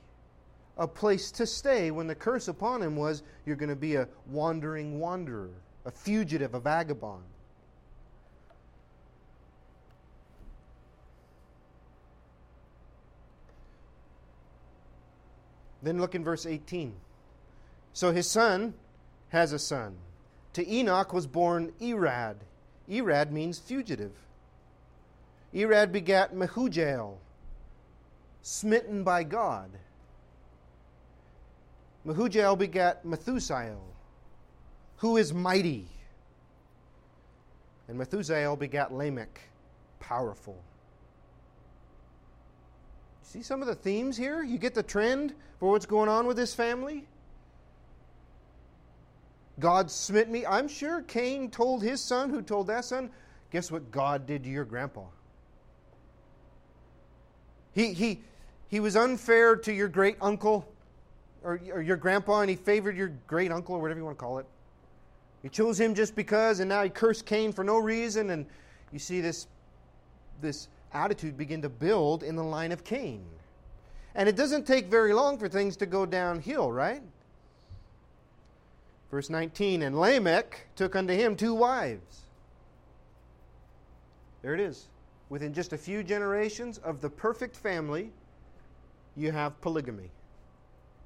a 0.77 0.89
place 0.89 1.31
to 1.33 1.47
stay 1.47 1.91
when 1.91 2.07
the 2.07 2.15
curse 2.15 2.49
upon 2.49 2.83
him 2.83 2.97
was 2.97 3.23
you're 3.45 3.57
going 3.57 3.69
to 3.69 3.77
be 3.77 3.97
a 3.97 4.09
wandering 4.27 4.99
wanderer, 4.99 5.51
a 5.85 5.91
fugitive, 5.91 6.55
a 6.55 6.61
vagabond. 6.61 7.23
Then 15.83 16.01
look 16.01 16.15
in 16.15 16.25
verse 16.25 16.45
18. 16.45 16.93
So 17.93 18.13
his 18.13 18.29
son 18.29 18.75
has 19.29 19.53
a 19.53 19.59
son. 19.59 19.97
To 20.55 20.69
Enoch 20.69 21.13
was 21.13 21.27
born 21.27 21.73
Irad. 21.81 22.37
Irad 22.89 23.31
means 23.31 23.59
fugitive. 23.59 24.13
Irad 25.55 25.93
begat 25.93 26.35
Mehujael, 26.35 27.17
smitten 28.43 29.05
by 29.05 29.23
God. 29.23 29.71
Mehujael 32.07 32.57
begat 32.59 33.05
Methusael, 33.05 33.79
who 34.97 35.17
is 35.17 35.35
mighty. 35.35 35.87
And 37.89 37.99
Methuselah 37.99 38.57
begat 38.57 38.93
Lamech, 38.93 39.41
powerful. 40.01 40.63
See 43.23 43.43
some 43.43 43.61
of 43.61 43.69
the 43.69 43.75
themes 43.75 44.17
here? 44.17 44.43
You 44.43 44.57
get 44.59 44.75
the 44.75 44.83
trend 44.83 45.35
for 45.59 45.71
what's 45.71 45.87
going 45.87 46.09
on 46.09 46.27
with 46.27 46.37
this 46.37 46.55
family? 46.55 47.07
God 49.61 49.91
smit 49.91 50.31
me. 50.31 50.47
I'm 50.47 50.69
sure 50.69 51.03
Cain 51.03 51.51
told 51.51 51.83
his 51.83 52.01
son, 52.03 52.31
who 52.31 52.41
told 52.43 52.69
that 52.69 52.85
son, 52.85 53.11
guess 53.51 53.71
what 53.71 53.91
God 53.91 54.27
did 54.27 54.45
to 54.45 54.51
your 54.51 54.65
grandpa? 54.65 55.03
He, 57.79 57.93
he, 57.93 58.21
he 58.67 58.81
was 58.81 58.97
unfair 58.97 59.55
to 59.55 59.73
your 59.73 59.87
great 59.87 60.17
uncle 60.21 60.67
or, 61.45 61.61
or 61.73 61.81
your 61.81 61.97
grandpa, 61.97 62.41
and 62.41 62.51
he 62.51 62.57
favored 62.57 62.97
your 62.97 63.13
great 63.29 63.53
uncle, 63.53 63.77
or 63.77 63.81
whatever 63.81 64.01
you 64.01 64.05
want 64.05 64.19
to 64.19 64.21
call 64.21 64.39
it. 64.39 64.47
He 65.45 65.49
chose 65.49 65.79
him 65.79 65.95
just 65.95 66.17
because, 66.17 66.59
and 66.59 66.69
now 66.69 66.83
he 66.83 66.91
cursed 66.91 67.25
Cain 67.25 67.53
for 67.53 67.63
no 67.63 67.79
reason. 67.79 68.31
And 68.31 68.47
you 68.91 68.99
see 68.99 69.21
this, 69.21 69.47
this 70.41 70.67
attitude 70.93 71.39
begin 71.39 71.63
to 71.63 71.69
build 71.69 72.25
in 72.25 72.35
the 72.35 72.43
line 72.43 72.73
of 72.73 72.83
Cain. 72.83 73.25
And 74.17 74.29
it 74.29 74.35
doesn't 74.35 74.67
take 74.67 74.87
very 74.87 75.13
long 75.13 75.39
for 75.39 75.49
things 75.49 75.77
to 75.77 75.87
go 75.87 76.05
downhill, 76.05 76.73
right? 76.73 77.03
Verse 79.13 79.31
19 79.31 79.83
And 79.83 80.01
Lamech 80.01 80.67
took 80.75 80.97
unto 80.97 81.15
him 81.15 81.37
two 81.37 81.55
wives. 81.55 82.23
There 84.43 84.53
it 84.53 84.61
is. 84.61 84.89
Within 85.31 85.53
just 85.53 85.73
a 85.73 85.79
few 85.79 86.03
generations 86.03 86.79
of 86.79 87.01
the 87.01 87.11
perfect 87.11 87.57
family, 87.57 88.11
you 89.17 89.31
have 89.31 89.61
polygamy. 89.61 90.11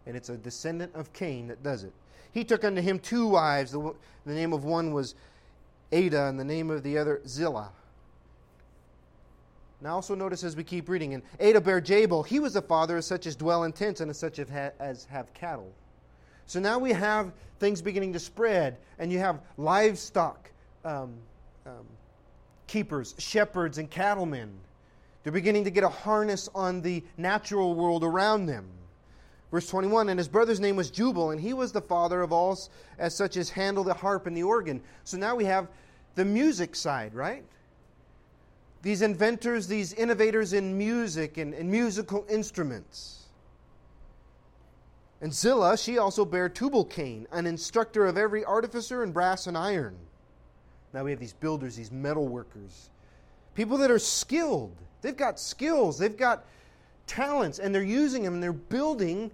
And 0.06 0.16
it's 0.16 0.28
a 0.28 0.36
descendant 0.36 0.94
of 0.94 1.12
Cain 1.12 1.48
that 1.48 1.62
does 1.62 1.84
it. 1.84 1.92
He 2.32 2.44
took 2.44 2.64
unto 2.64 2.80
him 2.80 2.98
two 2.98 3.26
wives. 3.26 3.72
The, 3.72 3.94
the 4.24 4.34
name 4.34 4.52
of 4.52 4.64
one 4.64 4.92
was 4.92 5.14
Adah, 5.92 6.28
and 6.28 6.38
the 6.38 6.44
name 6.44 6.70
of 6.70 6.82
the 6.82 6.98
other 6.98 7.20
Zillah. 7.26 7.70
Now, 9.80 9.94
also 9.94 10.14
notice 10.14 10.44
as 10.44 10.54
we 10.54 10.62
keep 10.62 10.88
reading, 10.88 11.14
and 11.14 11.22
Adah 11.40 11.60
bare 11.60 11.80
Jabal. 11.80 12.22
He 12.22 12.38
was 12.38 12.54
the 12.54 12.62
father 12.62 12.98
of 12.98 13.04
such 13.04 13.26
as 13.26 13.34
dwell 13.34 13.64
in 13.64 13.72
tents 13.72 14.00
and 14.00 14.10
of 14.10 14.16
such 14.16 14.38
as 14.38 15.04
have 15.06 15.34
cattle. 15.34 15.72
So 16.46 16.60
now 16.60 16.78
we 16.78 16.92
have 16.92 17.32
things 17.58 17.82
beginning 17.82 18.12
to 18.12 18.20
spread, 18.20 18.78
and 18.98 19.12
you 19.12 19.18
have 19.18 19.40
livestock 19.56 20.50
um, 20.84 21.12
um, 21.66 21.86
keepers, 22.72 23.14
shepherds, 23.18 23.76
and 23.76 23.90
cattlemen. 23.90 24.50
They're 25.22 25.32
beginning 25.32 25.64
to 25.64 25.70
get 25.70 25.84
a 25.84 25.90
harness 25.90 26.48
on 26.54 26.80
the 26.80 27.04
natural 27.18 27.74
world 27.74 28.02
around 28.02 28.46
them. 28.46 28.64
Verse 29.50 29.68
21 29.68 30.08
And 30.08 30.18
his 30.18 30.26
brother's 30.26 30.58
name 30.58 30.76
was 30.76 30.90
Jubal, 30.90 31.32
and 31.32 31.40
he 31.40 31.52
was 31.52 31.72
the 31.72 31.82
father 31.82 32.22
of 32.22 32.32
all 32.32 32.58
as 32.98 33.14
such 33.14 33.36
as 33.36 33.50
handle 33.50 33.84
the 33.84 33.92
harp 33.92 34.26
and 34.26 34.34
the 34.34 34.42
organ. 34.42 34.80
So 35.04 35.18
now 35.18 35.34
we 35.36 35.44
have 35.44 35.68
the 36.14 36.24
music 36.24 36.74
side, 36.74 37.14
right? 37.14 37.44
These 38.80 39.02
inventors, 39.02 39.66
these 39.66 39.92
innovators 39.92 40.54
in 40.54 40.76
music 40.76 41.36
and, 41.36 41.52
and 41.52 41.70
musical 41.70 42.24
instruments. 42.28 43.26
And 45.20 45.32
Zillah, 45.32 45.76
she 45.76 45.98
also 45.98 46.24
bare 46.24 46.48
Tubal 46.48 46.86
Cain, 46.86 47.28
an 47.30 47.46
instructor 47.46 48.06
of 48.06 48.16
every 48.16 48.44
artificer 48.46 49.04
in 49.04 49.12
brass 49.12 49.46
and 49.46 49.58
iron. 49.58 49.96
Now 50.92 51.04
we 51.04 51.10
have 51.10 51.20
these 51.20 51.32
builders, 51.32 51.76
these 51.76 51.90
metal 51.90 52.28
workers, 52.28 52.90
people 53.54 53.78
that 53.78 53.90
are 53.90 53.98
skilled. 53.98 54.76
They've 55.00 55.16
got 55.16 55.40
skills, 55.40 55.98
they've 55.98 56.16
got 56.16 56.44
talents, 57.06 57.58
and 57.58 57.74
they're 57.74 57.82
using 57.82 58.22
them 58.22 58.34
and 58.34 58.42
they're 58.42 58.52
building 58.52 59.30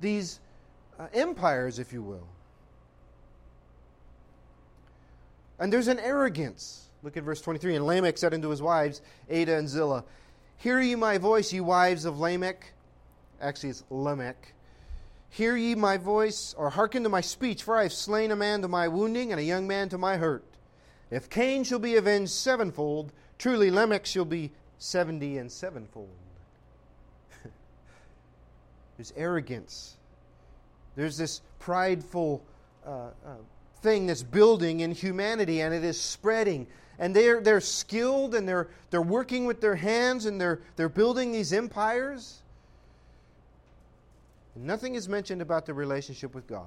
these 0.00 0.40
uh, 0.98 1.06
empires, 1.12 1.78
if 1.78 1.92
you 1.92 2.02
will. 2.02 2.26
And 5.58 5.72
there's 5.72 5.88
an 5.88 5.98
arrogance. 5.98 6.88
Look 7.02 7.16
at 7.16 7.22
verse 7.22 7.40
23. 7.40 7.76
And 7.76 7.86
Lamech 7.86 8.18
said 8.18 8.34
unto 8.34 8.48
his 8.48 8.62
wives, 8.62 9.00
Adah 9.30 9.56
and 9.56 9.68
Zillah, 9.68 10.04
Hear 10.56 10.80
ye 10.80 10.94
my 10.94 11.18
voice, 11.18 11.52
ye 11.52 11.60
wives 11.60 12.04
of 12.04 12.18
Lamech. 12.18 12.72
Actually, 13.40 13.70
it's 13.70 13.84
Lamech. 13.90 14.54
Hear 15.30 15.56
ye 15.56 15.74
my 15.74 15.96
voice, 15.96 16.54
or 16.56 16.70
hearken 16.70 17.02
to 17.04 17.08
my 17.08 17.20
speech, 17.20 17.62
for 17.62 17.76
I 17.76 17.84
have 17.84 17.92
slain 17.92 18.30
a 18.30 18.36
man 18.36 18.62
to 18.62 18.68
my 18.68 18.88
wounding, 18.88 19.30
and 19.30 19.40
a 19.40 19.44
young 19.44 19.66
man 19.66 19.88
to 19.90 19.98
my 19.98 20.16
hurt. 20.16 20.44
If 21.10 21.30
Cain 21.30 21.64
shall 21.64 21.78
be 21.78 21.96
avenged 21.96 22.32
sevenfold, 22.32 23.12
truly 23.38 23.70
Lamech 23.70 24.06
shall 24.06 24.24
be 24.24 24.52
seventy 24.78 25.38
and 25.38 25.50
sevenfold. 25.50 26.08
There's 28.96 29.12
arrogance. 29.16 29.96
There's 30.96 31.16
this 31.16 31.40
prideful 31.58 32.42
uh, 32.84 32.90
uh, 32.90 33.34
thing 33.82 34.06
that's 34.06 34.22
building 34.22 34.80
in 34.80 34.92
humanity, 34.92 35.60
and 35.60 35.72
it 35.72 35.84
is 35.84 36.00
spreading. 36.00 36.66
And 36.98 37.14
they're, 37.14 37.40
they're 37.40 37.60
skilled 37.60 38.34
and 38.34 38.48
they're, 38.48 38.68
they're 38.90 39.00
working 39.00 39.46
with 39.46 39.60
their 39.60 39.76
hands 39.76 40.26
and 40.26 40.40
they're, 40.40 40.60
they're 40.74 40.88
building 40.88 41.30
these 41.30 41.52
empires. 41.52 42.42
Nothing 44.56 44.96
is 44.96 45.08
mentioned 45.08 45.40
about 45.40 45.66
the 45.66 45.74
relationship 45.74 46.34
with 46.34 46.48
God. 46.48 46.66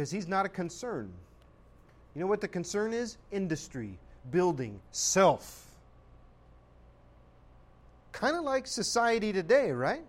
Because 0.00 0.10
He's 0.10 0.26
not 0.26 0.46
a 0.46 0.48
concern. 0.48 1.12
You 2.14 2.22
know 2.22 2.26
what 2.26 2.40
the 2.40 2.48
concern 2.48 2.94
is? 2.94 3.18
Industry, 3.32 3.98
building, 4.30 4.80
self. 4.92 5.66
Kind 8.10 8.34
of 8.34 8.42
like 8.42 8.66
society 8.66 9.30
today, 9.30 9.72
right? 9.72 10.00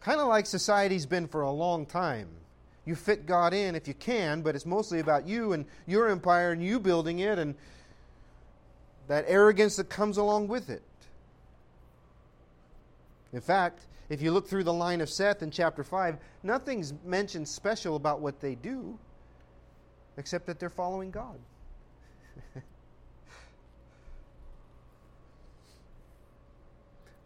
Kind 0.00 0.22
of 0.22 0.28
like 0.28 0.46
society's 0.46 1.04
been 1.04 1.28
for 1.28 1.42
a 1.42 1.50
long 1.50 1.84
time. 1.84 2.28
You 2.86 2.94
fit 2.94 3.26
God 3.26 3.52
in 3.52 3.74
if 3.74 3.86
you 3.86 3.92
can, 3.92 4.40
but 4.40 4.54
it's 4.54 4.64
mostly 4.64 5.00
about 5.00 5.28
you 5.28 5.52
and 5.52 5.66
your 5.86 6.08
empire 6.08 6.52
and 6.52 6.64
you 6.64 6.80
building 6.80 7.18
it 7.18 7.38
and 7.38 7.54
that 9.06 9.26
arrogance 9.28 9.76
that 9.76 9.90
comes 9.90 10.16
along 10.16 10.48
with 10.48 10.70
it. 10.70 10.82
In 13.34 13.42
fact, 13.42 13.82
if 14.08 14.22
you 14.22 14.32
look 14.32 14.48
through 14.48 14.64
the 14.64 14.72
line 14.72 15.00
of 15.00 15.10
Seth 15.10 15.42
in 15.42 15.50
chapter 15.50 15.84
5, 15.84 16.16
nothing's 16.42 16.94
mentioned 17.04 17.46
special 17.46 17.96
about 17.96 18.20
what 18.20 18.40
they 18.40 18.54
do 18.54 18.98
except 20.16 20.46
that 20.46 20.58
they're 20.58 20.70
following 20.70 21.10
God. 21.10 21.38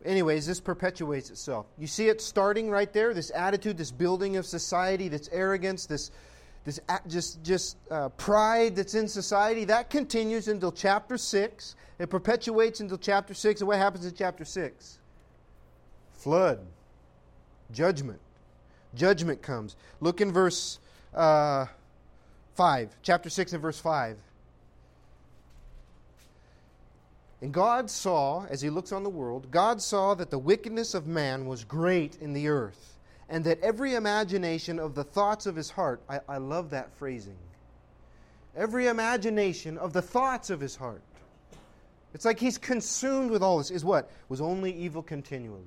Anyways, 0.05 0.47
this 0.47 0.61
perpetuates 0.61 1.31
itself. 1.31 1.67
You 1.79 1.87
see 1.87 2.09
it 2.09 2.21
starting 2.21 2.69
right 2.69 2.93
there 2.93 3.15
this 3.15 3.31
attitude, 3.35 3.79
this 3.79 3.91
building 3.93 4.37
of 4.37 4.45
society, 4.45 5.09
this 5.09 5.31
arrogance, 5.33 5.87
this, 5.87 6.11
this 6.65 6.81
just, 7.07 7.43
just 7.43 7.79
uh, 7.91 8.11
pride 8.11 8.77
that's 8.77 8.95
in 8.95 9.09
society. 9.09 9.65
That 9.65 9.89
continues 9.89 10.49
until 10.49 10.73
chapter 10.73 11.17
6. 11.17 11.77
It 11.99 12.11
perpetuates 12.11 12.81
until 12.81 12.99
chapter 12.99 13.33
6. 13.33 13.61
And 13.63 13.69
what 13.69 13.79
happens 13.79 14.05
in 14.05 14.13
chapter 14.15 14.45
6? 14.45 14.99
Flood, 16.23 16.61
judgment. 17.73 18.21
Judgment 18.95 19.43
comes. 19.43 19.75
Look 20.01 20.21
in 20.21 20.33
verse 20.33 20.79
uh, 21.15 21.67
5, 22.55 22.97
chapter 23.03 23.29
6 23.29 23.53
and 23.53 23.63
verse 23.63 23.81
5. 23.81 24.17
And 27.41 27.53
God 27.53 27.91
saw, 27.91 28.47
as 28.47 28.61
he 28.61 28.71
looks 28.71 28.93
on 28.93 29.03
the 29.03 29.11
world, 29.11 29.51
God 29.51 29.83
saw 29.83 30.15
that 30.15 30.31
the 30.31 30.39
wickedness 30.39 30.95
of 30.95 31.09
man 31.09 31.47
was 31.47 31.65
great 31.65 32.17
in 32.21 32.33
the 32.33 32.47
earth, 32.47 32.99
and 33.29 33.45
that 33.45 33.61
every 33.61 33.95
imagination 33.95 34.79
of 34.79 34.95
the 34.95 35.03
thoughts 35.03 35.47
of 35.47 35.57
his 35.57 35.71
heart, 35.71 36.01
I, 36.09 36.21
I 36.29 36.37
love 36.37 36.71
that 36.71 36.95
phrasing. 36.95 37.37
Every 38.55 38.87
imagination 38.87 39.77
of 39.77 39.93
the 39.93 40.03
thoughts 40.03 40.51
of 40.51 40.61
his 40.61 40.77
heart. 40.77 41.03
It's 42.15 42.25
like 42.25 42.39
he's 42.39 42.59
consumed 42.59 43.31
with 43.31 43.43
all 43.43 43.59
this, 43.59 43.71
is 43.73 43.85
what? 43.85 44.11
Was 44.29 44.41
only 44.41 44.73
evil 44.73 45.03
continually. 45.03 45.63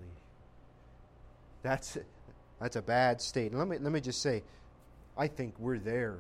That's, 1.65 1.97
that's 2.62 2.75
a 2.75 2.82
bad 2.84 3.19
state. 3.19 3.49
And 3.49 3.58
let 3.58 3.67
me, 3.67 3.80
let 3.80 3.91
me 3.91 3.99
just 3.99 4.21
say, 4.21 4.43
I 5.17 5.28
think 5.28 5.56
we're 5.58 5.80
there 5.80 6.19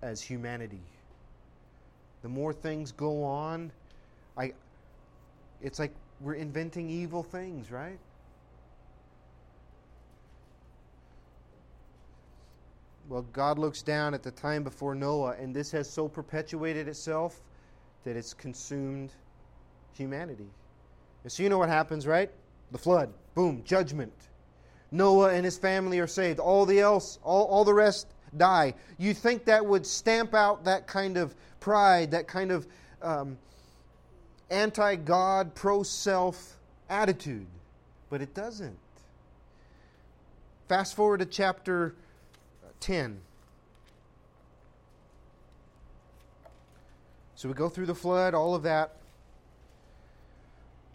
as 0.00 0.22
humanity. 0.22 0.80
The 2.22 2.30
more 2.30 2.54
things 2.54 2.92
go 2.92 3.22
on, 3.22 3.70
I, 4.38 4.54
it's 5.60 5.78
like 5.78 5.92
we're 6.22 6.32
inventing 6.32 6.88
evil 6.88 7.22
things, 7.22 7.70
right? 7.70 7.98
Well, 13.10 13.26
God 13.34 13.58
looks 13.58 13.82
down 13.82 14.14
at 14.14 14.22
the 14.22 14.30
time 14.30 14.62
before 14.64 14.94
Noah, 14.94 15.34
and 15.38 15.54
this 15.54 15.70
has 15.72 15.90
so 15.90 16.08
perpetuated 16.08 16.88
itself 16.88 17.42
that 18.04 18.16
it's 18.16 18.32
consumed 18.32 19.12
humanity. 19.92 20.48
And 21.22 21.30
so 21.30 21.42
you 21.42 21.50
know 21.50 21.58
what 21.58 21.68
happens, 21.68 22.06
right? 22.06 22.30
The 22.70 22.78
flood. 22.78 23.12
Boom, 23.34 23.62
judgment. 23.64 24.12
Noah 24.90 25.32
and 25.32 25.44
his 25.44 25.58
family 25.58 25.98
are 26.00 26.06
saved. 26.06 26.40
All 26.40 26.66
the 26.66 26.80
else, 26.80 27.18
all, 27.22 27.44
all 27.46 27.64
the 27.64 27.74
rest 27.74 28.06
die. 28.36 28.74
You 28.98 29.14
think 29.14 29.44
that 29.44 29.64
would 29.64 29.86
stamp 29.86 30.34
out 30.34 30.64
that 30.64 30.86
kind 30.86 31.16
of 31.16 31.34
pride, 31.60 32.10
that 32.12 32.26
kind 32.26 32.50
of 32.50 32.66
um, 33.02 33.38
anti 34.50 34.96
God, 34.96 35.54
pro 35.54 35.82
self 35.82 36.56
attitude. 36.88 37.46
But 38.08 38.20
it 38.20 38.34
doesn't. 38.34 38.76
Fast 40.68 40.94
forward 40.94 41.18
to 41.18 41.26
chapter 41.26 41.94
10. 42.80 43.20
So 47.34 47.48
we 47.48 47.54
go 47.54 47.68
through 47.68 47.86
the 47.86 47.94
flood, 47.94 48.34
all 48.34 48.54
of 48.54 48.64
that. 48.64 48.96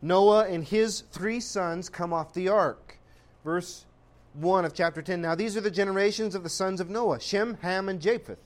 Noah 0.02 0.46
and 0.48 0.64
his 0.64 1.02
three 1.12 1.40
sons 1.40 1.90
come 1.90 2.14
off 2.14 2.34
the 2.34 2.50
ark. 2.50 2.98
Verse 3.44 3.86
1 4.34 4.66
of 4.66 4.74
chapter 4.74 5.02
10. 5.02 5.22
Now 5.22 5.36
these 5.36 5.56
are 5.56 5.62
the 5.62 5.72
generations 5.72 6.36
of 6.36 6.44
the 6.44 6.50
sons 6.50 6.80
of 6.80 6.90
Noah 6.90 7.20
Shem, 7.20 7.58
Ham, 7.62 7.90
and 7.90 8.02
Japheth. 8.02 8.40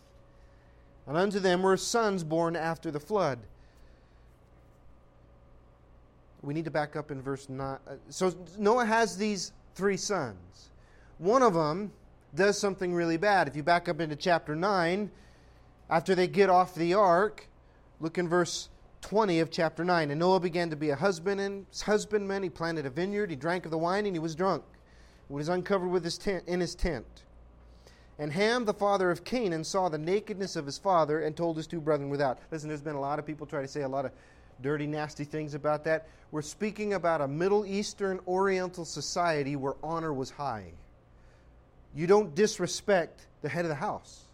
And 1.07 1.17
unto 1.17 1.39
them 1.39 1.63
were 1.63 1.77
sons 1.77 2.23
born 2.23 2.55
after 2.55 2.91
the 2.91 2.99
flood. 2.99 3.39
We 6.41 6.53
need 6.53 6.65
to 6.65 6.71
back 6.71 6.95
up 6.95 7.11
in 7.11 7.21
verse 7.21 7.49
9. 7.49 7.77
Uh, 7.87 7.95
so 8.09 8.33
Noah 8.57 8.85
has 8.85 9.17
these 9.17 9.51
three 9.75 9.97
sons. 9.97 10.69
One 11.17 11.43
of 11.43 11.53
them 11.53 11.91
does 12.35 12.57
something 12.57 12.93
really 12.93 13.17
bad. 13.17 13.47
If 13.47 13.55
you 13.55 13.63
back 13.63 13.89
up 13.89 13.99
into 13.99 14.15
chapter 14.15 14.55
9, 14.55 15.11
after 15.89 16.15
they 16.15 16.27
get 16.27 16.49
off 16.49 16.75
the 16.75 16.93
ark, 16.93 17.47
look 17.99 18.17
in 18.17 18.29
verse 18.29 18.69
20 19.01 19.39
of 19.39 19.49
chapter 19.51 19.83
9. 19.83 20.11
And 20.11 20.19
Noah 20.19 20.39
began 20.39 20.69
to 20.69 20.75
be 20.75 20.89
a 20.89 20.95
husbandman. 20.95 21.65
husbandman. 21.83 22.43
He 22.43 22.49
planted 22.49 22.85
a 22.85 22.89
vineyard. 22.89 23.29
He 23.29 23.35
drank 23.35 23.65
of 23.65 23.71
the 23.71 23.77
wine, 23.77 24.05
and 24.05 24.15
he 24.15 24.19
was 24.19 24.35
drunk. 24.35 24.63
He 25.27 25.33
was 25.33 25.49
uncovered 25.49 25.89
with 25.89 26.03
his 26.03 26.17
tent, 26.17 26.43
in 26.47 26.59
his 26.59 26.75
tent. 26.75 27.05
And 28.17 28.33
Ham, 28.33 28.65
the 28.65 28.73
father 28.73 29.11
of 29.11 29.23
Canaan, 29.23 29.63
saw 29.63 29.87
the 29.87 29.97
nakedness 29.97 30.57
of 30.57 30.65
his 30.65 30.77
father 30.77 31.21
and 31.21 31.37
told 31.37 31.55
his 31.55 31.67
two 31.67 31.79
brethren 31.79 32.09
without. 32.09 32.39
Listen, 32.51 32.67
there's 32.67 32.81
been 32.81 32.95
a 32.95 32.99
lot 32.99 33.17
of 33.17 33.25
people 33.25 33.47
try 33.47 33.61
to 33.61 33.67
say 33.67 33.81
a 33.81 33.87
lot 33.87 34.05
of 34.05 34.11
dirty, 34.61 34.87
nasty 34.87 35.23
things 35.23 35.53
about 35.53 35.85
that. 35.85 36.07
We're 36.31 36.41
speaking 36.41 36.93
about 36.93 37.21
a 37.21 37.27
Middle 37.27 37.65
Eastern 37.65 38.19
Oriental 38.27 38.83
society 38.83 39.55
where 39.55 39.75
honor 39.81 40.13
was 40.13 40.29
high. 40.31 40.65
You 41.95 42.07
don't 42.07 42.35
disrespect 42.35 43.25
the 43.41 43.49
head 43.49 43.63
of 43.65 43.69
the 43.69 43.75
house. 43.75 44.25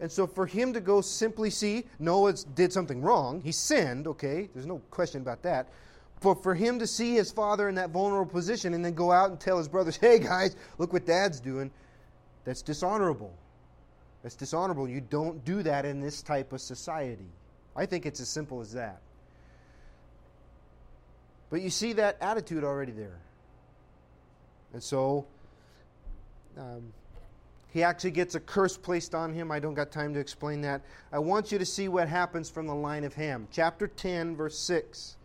And 0.00 0.10
so 0.10 0.26
for 0.26 0.46
him 0.46 0.72
to 0.72 0.80
go 0.80 1.02
simply 1.02 1.50
see 1.50 1.84
Noah 1.98 2.34
did 2.54 2.72
something 2.72 3.02
wrong, 3.02 3.42
he 3.42 3.52
sinned, 3.52 4.06
okay, 4.06 4.48
there's 4.54 4.66
no 4.66 4.80
question 4.90 5.20
about 5.20 5.42
that. 5.42 5.68
But 6.22 6.42
for 6.42 6.54
him 6.54 6.78
to 6.78 6.86
see 6.86 7.14
his 7.14 7.30
father 7.30 7.68
in 7.68 7.74
that 7.76 7.90
vulnerable 7.90 8.30
position 8.30 8.74
and 8.74 8.84
then 8.84 8.94
go 8.94 9.12
out 9.12 9.30
and 9.30 9.38
tell 9.38 9.58
his 9.58 9.68
brothers, 9.68 9.96
hey 9.96 10.18
guys, 10.18 10.56
look 10.78 10.92
what 10.92 11.06
dad's 11.06 11.38
doing, 11.38 11.70
that's 12.44 12.62
dishonorable. 12.62 13.34
That's 14.22 14.34
dishonorable. 14.34 14.88
You 14.88 15.00
don't 15.00 15.44
do 15.44 15.62
that 15.62 15.84
in 15.84 16.00
this 16.00 16.22
type 16.22 16.52
of 16.52 16.60
society. 16.60 17.28
I 17.76 17.86
think 17.86 18.04
it's 18.04 18.20
as 18.20 18.28
simple 18.28 18.60
as 18.60 18.72
that. 18.72 19.00
But 21.50 21.62
you 21.62 21.70
see 21.70 21.94
that 21.94 22.18
attitude 22.20 22.64
already 22.64 22.92
there. 22.92 23.18
And 24.72 24.82
so, 24.82 25.26
um, 26.56 26.92
he 27.72 27.82
actually 27.82 28.10
gets 28.10 28.34
a 28.34 28.40
curse 28.40 28.76
placed 28.76 29.14
on 29.14 29.32
him. 29.32 29.50
I 29.52 29.60
don't 29.60 29.74
got 29.74 29.92
time 29.92 30.12
to 30.14 30.20
explain 30.20 30.60
that. 30.62 30.82
I 31.12 31.20
want 31.20 31.52
you 31.52 31.58
to 31.58 31.66
see 31.66 31.88
what 31.88 32.08
happens 32.08 32.50
from 32.50 32.66
the 32.66 32.74
line 32.74 33.04
of 33.04 33.14
Ham. 33.14 33.46
Chapter 33.52 33.86
10, 33.86 34.36
verse 34.36 34.58
6. 34.58 35.16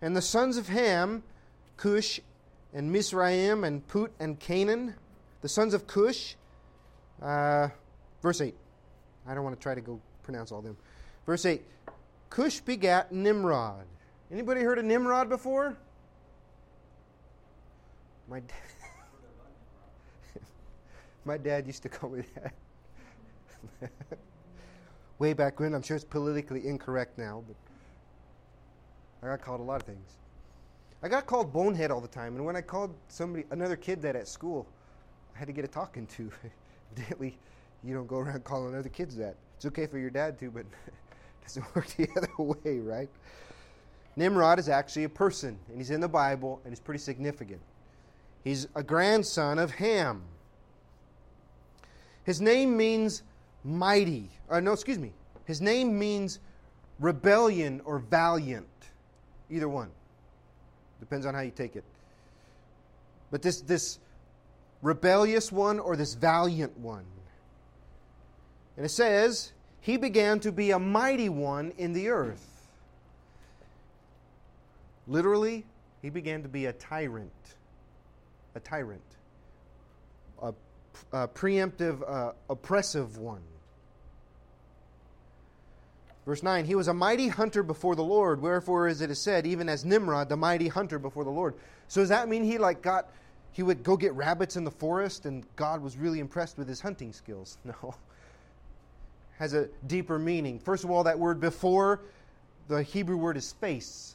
And 0.00 0.16
the 0.16 0.22
sons 0.22 0.56
of 0.56 0.68
Ham, 0.68 1.22
Cush 1.76 2.20
and 2.72 2.90
Mizraim 2.90 3.64
and 3.64 3.86
Put 3.86 4.12
and 4.18 4.40
Canaan, 4.40 4.94
the 5.42 5.48
sons 5.48 5.74
of 5.74 5.86
Cush, 5.86 6.36
uh, 7.20 7.68
verse 8.22 8.40
8. 8.40 8.54
I 9.26 9.34
don't 9.34 9.44
want 9.44 9.54
to 9.54 9.62
try 9.62 9.74
to 9.74 9.80
go 9.80 10.00
pronounce 10.22 10.52
all 10.52 10.62
them. 10.62 10.76
Verse 11.26 11.44
8. 11.44 11.62
Cush 12.30 12.60
begat 12.60 13.12
Nimrod. 13.12 13.84
Anybody 14.32 14.62
heard 14.62 14.78
of 14.78 14.86
Nimrod 14.86 15.28
before? 15.28 15.76
My 18.28 18.40
My 21.24 21.36
dad 21.36 21.66
used 21.66 21.82
to 21.84 21.88
call 21.88 22.10
me 22.10 22.22
that. 22.34 22.52
Way 25.18 25.34
back 25.34 25.60
when, 25.60 25.74
I'm 25.74 25.82
sure 25.82 25.94
it's 25.94 26.04
politically 26.04 26.66
incorrect 26.66 27.16
now, 27.16 27.44
but 27.46 27.56
I 29.22 29.30
got 29.30 29.40
called 29.44 29.60
a 29.60 29.62
lot 29.62 29.80
of 29.80 29.86
things. 29.86 30.16
I 31.02 31.08
got 31.08 31.26
called 31.26 31.52
bonehead 31.52 31.90
all 31.90 32.00
the 32.00 32.08
time, 32.08 32.36
and 32.36 32.44
when 32.44 32.56
I 32.56 32.60
called 32.60 32.94
somebody, 33.08 33.44
another 33.50 33.76
kid 33.76 34.02
that 34.02 34.16
at 34.16 34.26
school, 34.26 34.66
I 35.34 35.38
had 35.38 35.46
to 35.46 35.52
get 35.52 35.64
a 35.64 35.68
talking 35.68 36.06
to. 36.08 36.30
Evidently, 36.96 37.38
you 37.84 37.94
don't 37.94 38.06
go 38.06 38.18
around 38.18 38.44
calling 38.44 38.74
other 38.74 38.88
kids 38.88 39.16
that. 39.16 39.36
It's 39.56 39.66
okay 39.66 39.86
for 39.86 39.98
your 39.98 40.10
dad 40.10 40.38
to, 40.40 40.50
but 40.50 40.60
it 40.60 40.92
doesn't 41.42 41.76
work 41.76 41.86
the 41.88 42.08
other 42.16 42.32
way, 42.38 42.78
right? 42.78 43.08
Nimrod 44.16 44.58
is 44.58 44.68
actually 44.68 45.04
a 45.04 45.08
person, 45.08 45.58
and 45.68 45.78
he's 45.78 45.90
in 45.90 46.00
the 46.00 46.08
Bible, 46.08 46.60
and 46.64 46.72
he's 46.72 46.80
pretty 46.80 47.00
significant. 47.00 47.60
He's 48.44 48.66
a 48.74 48.82
grandson 48.82 49.58
of 49.58 49.70
Ham. 49.72 50.22
His 52.24 52.40
name 52.40 52.76
means 52.76 53.22
mighty. 53.64 54.28
Uh, 54.48 54.60
no, 54.60 54.72
excuse 54.72 54.98
me. 54.98 55.12
His 55.44 55.60
name 55.60 55.98
means 55.98 56.38
rebellion 57.00 57.80
or 57.84 57.98
valiant. 57.98 58.66
Either 59.50 59.68
one. 59.68 59.90
Depends 61.00 61.26
on 61.26 61.34
how 61.34 61.40
you 61.40 61.50
take 61.50 61.76
it. 61.76 61.84
But 63.30 63.42
this, 63.42 63.60
this 63.60 63.98
rebellious 64.82 65.50
one 65.50 65.80
or 65.80 65.96
this 65.96 66.14
valiant 66.14 66.76
one. 66.78 67.04
And 68.76 68.86
it 68.86 68.90
says, 68.90 69.52
He 69.80 69.96
began 69.96 70.38
to 70.40 70.52
be 70.52 70.70
a 70.70 70.78
mighty 70.78 71.28
one 71.28 71.72
in 71.76 71.92
the 71.92 72.08
earth. 72.08 72.48
Literally, 75.08 75.64
he 76.00 76.10
began 76.10 76.42
to 76.42 76.48
be 76.48 76.66
a 76.66 76.72
tyrant. 76.72 77.32
A 78.54 78.60
tyrant 78.60 79.02
uh, 81.12 81.26
preemptive, 81.28 82.02
uh, 82.08 82.32
oppressive 82.48 83.18
one. 83.18 83.42
Verse 86.24 86.42
9, 86.42 86.64
he 86.64 86.74
was 86.74 86.86
a 86.86 86.94
mighty 86.94 87.28
hunter 87.28 87.62
before 87.62 87.96
the 87.96 88.04
Lord, 88.04 88.40
wherefore 88.40 88.86
as 88.86 89.00
it 89.00 89.10
is 89.10 89.20
said, 89.20 89.46
even 89.46 89.68
as 89.68 89.84
Nimrod, 89.84 90.28
the 90.28 90.36
mighty 90.36 90.68
hunter 90.68 90.98
before 90.98 91.24
the 91.24 91.30
Lord. 91.30 91.54
So 91.88 92.00
does 92.00 92.10
that 92.10 92.28
mean 92.28 92.44
he 92.44 92.58
like 92.58 92.80
got 92.80 93.08
he 93.52 93.62
would 93.62 93.82
go 93.82 93.96
get 93.96 94.14
rabbits 94.14 94.56
in 94.56 94.64
the 94.64 94.70
forest 94.70 95.26
and 95.26 95.44
God 95.56 95.82
was 95.82 95.96
really 95.96 96.20
impressed 96.20 96.56
with 96.56 96.68
his 96.68 96.80
hunting 96.80 97.12
skills? 97.12 97.58
No. 97.64 97.94
Has 99.38 99.54
a 99.54 99.68
deeper 99.88 100.20
meaning. 100.20 100.60
First 100.60 100.84
of 100.84 100.90
all, 100.90 101.02
that 101.04 101.18
word 101.18 101.40
before, 101.40 102.02
the 102.68 102.82
Hebrew 102.82 103.16
word 103.16 103.36
is 103.36 103.52
face. 103.52 104.14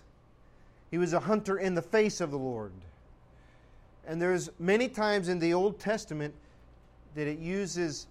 He 0.90 0.98
was 0.98 1.12
a 1.12 1.20
hunter 1.20 1.58
in 1.58 1.76
the 1.76 1.82
face 1.82 2.22
of 2.22 2.32
the 2.32 2.38
Lord. 2.38 2.72
And 4.08 4.22
there's 4.22 4.50
many 4.58 4.88
times 4.88 5.28
in 5.28 5.40
the 5.40 5.54
Old 5.54 5.80
Testament 5.80 6.34
that 7.18 7.26
it 7.26 7.40
uses 7.40 8.06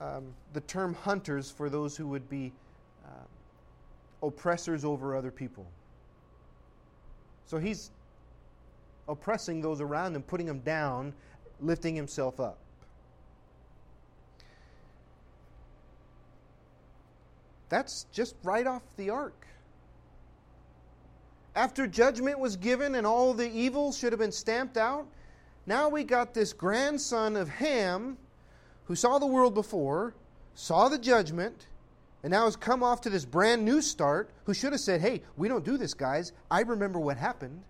um, 0.00 0.32
the 0.52 0.60
term 0.60 0.94
hunters 0.94 1.50
for 1.50 1.68
those 1.68 1.96
who 1.96 2.06
would 2.06 2.30
be 2.30 2.52
uh, 3.04 4.26
oppressors 4.26 4.84
over 4.84 5.16
other 5.16 5.32
people. 5.32 5.66
So 7.46 7.58
he's 7.58 7.90
oppressing 9.08 9.60
those 9.60 9.80
around 9.80 10.14
him, 10.14 10.22
putting 10.22 10.46
them 10.46 10.60
down, 10.60 11.12
lifting 11.60 11.96
himself 11.96 12.38
up. 12.38 12.58
That's 17.70 18.06
just 18.12 18.36
right 18.44 18.68
off 18.68 18.82
the 18.96 19.10
ark. 19.10 19.48
After 21.56 21.88
judgment 21.88 22.38
was 22.38 22.54
given 22.54 22.94
and 22.94 23.04
all 23.04 23.34
the 23.34 23.50
evil 23.50 23.90
should 23.90 24.12
have 24.12 24.20
been 24.20 24.30
stamped 24.30 24.76
out, 24.76 25.08
now 25.66 25.88
we 25.88 26.04
got 26.04 26.34
this 26.34 26.52
grandson 26.52 27.34
of 27.34 27.48
Ham 27.48 28.16
who 28.84 28.94
saw 28.94 29.18
the 29.18 29.26
world 29.26 29.54
before, 29.54 30.14
saw 30.54 30.88
the 30.88 30.98
judgment, 30.98 31.66
and 32.22 32.30
now 32.30 32.44
has 32.44 32.56
come 32.56 32.82
off 32.82 33.00
to 33.02 33.10
this 33.10 33.24
brand 33.24 33.64
new 33.64 33.82
start, 33.82 34.30
who 34.44 34.54
should 34.54 34.72
have 34.72 34.80
said, 34.80 35.00
Hey, 35.00 35.22
we 35.36 35.48
don't 35.48 35.64
do 35.64 35.76
this, 35.76 35.94
guys. 35.94 36.32
I 36.50 36.62
remember 36.62 36.98
what 36.98 37.16
happened. 37.16 37.62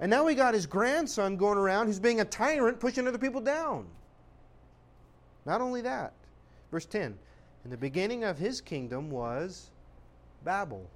And 0.00 0.10
now 0.10 0.24
we 0.24 0.34
got 0.34 0.54
his 0.54 0.66
grandson 0.66 1.36
going 1.36 1.58
around 1.58 1.86
who's 1.86 2.00
being 2.00 2.20
a 2.20 2.24
tyrant, 2.24 2.80
pushing 2.80 3.06
other 3.06 3.18
people 3.18 3.42
down. 3.42 3.86
Not 5.44 5.60
only 5.60 5.82
that, 5.82 6.14
verse 6.70 6.86
10 6.86 7.18
In 7.64 7.70
the 7.70 7.76
beginning 7.76 8.24
of 8.24 8.38
his 8.38 8.60
kingdom 8.60 9.10
was 9.10 9.70
Babel. 10.44 10.88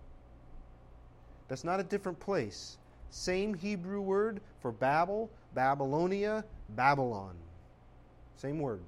That's 1.49 1.65
not 1.65 1.81
a 1.81 1.85
different 1.85 2.19
place. 2.19 2.79
Same 3.11 3.53
Hebrew 3.53 4.01
word 4.01 4.41
for 4.61 4.73
Babel, 4.73 5.31
Babylonia, 5.55 6.43
Babylon. 6.71 7.37
Same 8.37 8.59
word. 8.59 8.81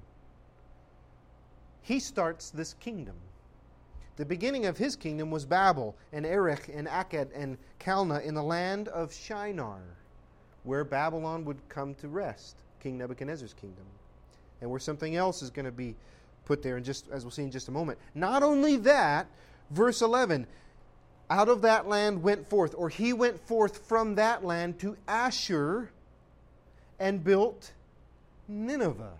He 1.81 1.99
starts 1.99 2.49
this 2.49 2.73
kingdom. 2.73 3.15
The 4.17 4.25
beginning 4.25 4.65
of 4.65 4.77
his 4.77 4.95
kingdom 4.95 5.31
was 5.31 5.45
Babel 5.45 5.95
and 6.11 6.25
Erech 6.25 6.69
and 6.73 6.87
Akkad 6.87 7.29
and 7.35 7.57
Calneh 7.79 8.23
in 8.23 8.33
the 8.33 8.43
land 8.43 8.87
of 8.87 9.13
Shinar, 9.13 9.81
where 10.63 10.83
Babylon 10.83 11.45
would 11.45 11.57
come 11.69 11.93
to 11.95 12.07
rest, 12.07 12.57
King 12.81 12.97
Nebuchadnezzar's 12.97 13.53
kingdom, 13.53 13.85
and 14.59 14.69
where 14.69 14.79
something 14.79 15.15
else 15.15 15.41
is 15.41 15.49
going 15.49 15.65
to 15.65 15.71
be 15.71 15.95
put 16.45 16.63
there, 16.63 16.77
and 16.77 16.85
just 16.85 17.07
as 17.11 17.23
we'll 17.23 17.31
see 17.31 17.43
in 17.43 17.51
just 17.51 17.67
a 17.67 17.71
moment. 17.71 17.99
Not 18.15 18.41
only 18.41 18.77
that, 18.77 19.27
verse 19.69 20.01
11, 20.01 20.47
out 21.29 21.47
of 21.47 21.61
that 21.61 21.87
land 21.87 22.23
went 22.23 22.49
forth, 22.49 22.73
or 22.75 22.89
he 22.89 23.13
went 23.13 23.39
forth 23.47 23.85
from 23.85 24.15
that 24.15 24.43
land 24.43 24.79
to 24.79 24.97
Ashur 25.07 25.91
and 26.99 27.23
built 27.23 27.71
Nineveh. 28.47 29.13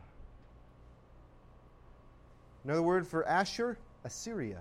Another 2.68 2.84
word 2.84 3.08
for 3.08 3.26
Ashur, 3.26 3.78
Assyria. 4.04 4.60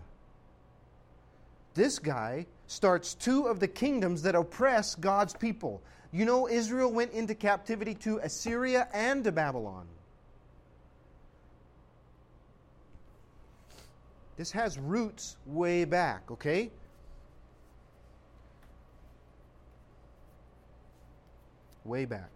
This 1.74 1.98
guy 1.98 2.46
starts 2.68 3.14
two 3.14 3.48
of 3.48 3.58
the 3.58 3.66
kingdoms 3.66 4.22
that 4.22 4.36
oppress 4.36 4.94
God's 4.94 5.34
people. 5.34 5.82
You 6.12 6.24
know, 6.24 6.48
Israel 6.48 6.92
went 6.92 7.10
into 7.10 7.34
captivity 7.34 7.94
to 7.96 8.18
Assyria 8.18 8.86
and 8.94 9.24
to 9.24 9.32
Babylon. 9.32 9.88
This 14.36 14.52
has 14.52 14.78
roots 14.78 15.36
way 15.44 15.84
back, 15.84 16.30
okay? 16.30 16.70
Way 21.84 22.04
back. 22.04 22.30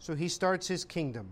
So 0.00 0.16
he 0.16 0.26
starts 0.26 0.66
his 0.66 0.84
kingdom. 0.84 1.28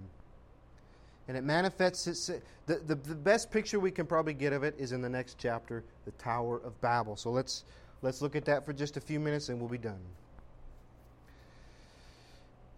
And 1.29 1.37
it 1.37 1.45
manifests 1.45 2.07
its. 2.07 2.31
The, 2.67 2.77
the, 2.87 2.95
the 2.95 3.15
best 3.15 3.51
picture 3.51 3.81
we 3.81 3.91
can 3.91 4.07
probably 4.07 4.35
get 4.35 4.53
of 4.53 4.62
it 4.62 4.75
is 4.79 4.93
in 4.93 5.01
the 5.01 5.09
next 5.09 5.39
chapter, 5.39 5.85
the 6.05 6.11
Tower 6.12 6.61
of 6.65 6.81
Babel. 6.81 7.17
So 7.17 7.31
let's, 7.31 7.65
let's 8.03 8.23
look 8.23 8.37
at 8.37 8.45
that 8.45 8.65
for 8.65 8.73
just 8.73 8.97
a 8.97 9.01
few 9.01 9.21
minutes 9.21 9.49
and 9.49 9.59
we'll 9.61 9.69
be 9.69 9.79
done. 9.79 10.01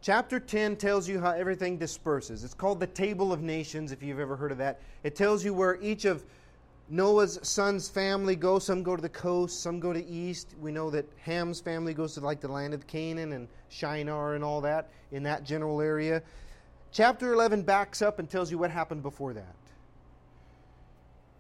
Chapter 0.01 0.39
10 0.39 0.77
tells 0.77 1.09
you 1.09 1.21
how 1.21 1.33
everything 1.33 1.77
disperses. 1.77 2.45
It's 2.45 2.55
called 2.55 2.81
the 2.81 2.87
Table 2.87 3.33
of 3.33 3.43
Nations, 3.43 3.93
if 3.93 4.03
you've 4.03 4.21
ever 4.21 4.37
heard 4.37 4.53
of 4.53 4.59
that. 4.59 4.81
It 5.03 5.17
tells 5.17 5.45
you 5.45 5.53
where 5.53 5.79
each 5.83 6.05
of 6.05 6.25
Noah's 6.89 7.39
sons' 7.43 7.89
family 7.89 8.37
go. 8.37 8.59
Some 8.59 8.83
go 8.83 8.97
to 8.97 9.03
the 9.03 9.09
coast, 9.09 9.61
some 9.61 9.81
go 9.81 9.93
to 9.93 10.07
east. 10.07 10.55
We 10.61 10.71
know 10.71 10.89
that 10.91 11.05
Ham's 11.23 11.61
family 11.61 11.95
goes 11.95 12.15
to 12.15 12.21
like 12.21 12.41
the 12.41 12.49
land 12.49 12.75
of 12.75 12.87
Canaan 12.87 13.33
and 13.33 13.49
Shinar 13.69 14.35
and 14.35 14.45
all 14.45 14.61
that 14.63 14.89
in 15.13 15.23
that 15.25 15.45
general 15.45 15.81
area. 15.81 16.23
Chapter 16.93 17.33
11 17.33 17.63
backs 17.63 18.03
up 18.03 18.19
and 18.19 18.29
tells 18.29 18.51
you 18.51 18.59
what 18.59 18.71
happened 18.71 19.03
before 19.03 19.35
that. 19.35 19.55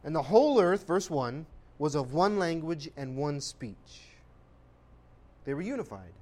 And 0.04 0.14
the 0.14 0.22
whole 0.22 0.60
earth, 0.60 0.86
verse 0.86 1.10
1, 1.10 1.46
was 1.78 1.94
of 1.94 2.12
one 2.12 2.38
language 2.38 2.90
and 2.96 3.16
one 3.16 3.40
speech. 3.40 4.02
They 5.44 5.54
were 5.54 5.62
unified. 5.62 6.12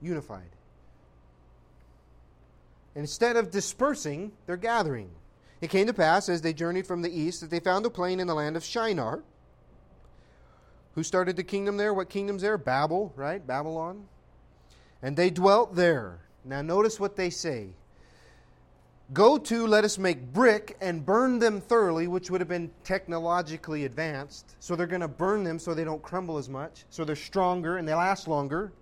Unified. 0.00 0.50
Instead 2.94 3.36
of 3.36 3.50
dispersing, 3.50 4.32
they're 4.46 4.56
gathering. 4.56 5.10
It 5.60 5.70
came 5.70 5.86
to 5.86 5.94
pass, 5.94 6.28
as 6.28 6.42
they 6.42 6.52
journeyed 6.52 6.86
from 6.86 7.02
the 7.02 7.10
east, 7.10 7.40
that 7.40 7.50
they 7.50 7.60
found 7.60 7.86
a 7.86 7.90
plain 7.90 8.18
in 8.18 8.26
the 8.26 8.34
land 8.34 8.56
of 8.56 8.64
Shinar. 8.64 9.22
Who 10.94 11.02
started 11.02 11.36
the 11.36 11.44
kingdom 11.44 11.76
there? 11.76 11.94
What 11.94 12.08
kingdom's 12.08 12.42
there? 12.42 12.58
Babel, 12.58 13.12
right? 13.14 13.46
Babylon. 13.46 14.08
And 15.02 15.16
they 15.16 15.30
dwelt 15.30 15.76
there. 15.76 16.20
Now, 16.44 16.62
notice 16.62 16.98
what 16.98 17.16
they 17.16 17.30
say. 17.30 17.68
Go 19.12 19.38
to, 19.38 19.66
let 19.66 19.84
us 19.84 19.98
make 19.98 20.32
brick 20.32 20.76
and 20.80 21.04
burn 21.04 21.40
them 21.40 21.60
thoroughly, 21.60 22.06
which 22.06 22.30
would 22.30 22.40
have 22.40 22.48
been 22.48 22.70
technologically 22.84 23.84
advanced. 23.84 24.54
So 24.60 24.76
they're 24.76 24.86
going 24.86 25.00
to 25.00 25.08
burn 25.08 25.42
them 25.42 25.58
so 25.58 25.74
they 25.74 25.84
don't 25.84 26.02
crumble 26.02 26.38
as 26.38 26.48
much. 26.48 26.84
So 26.90 27.04
they're 27.04 27.16
stronger 27.16 27.76
and 27.76 27.88
they 27.88 27.94
last 27.94 28.28
longer. 28.28 28.72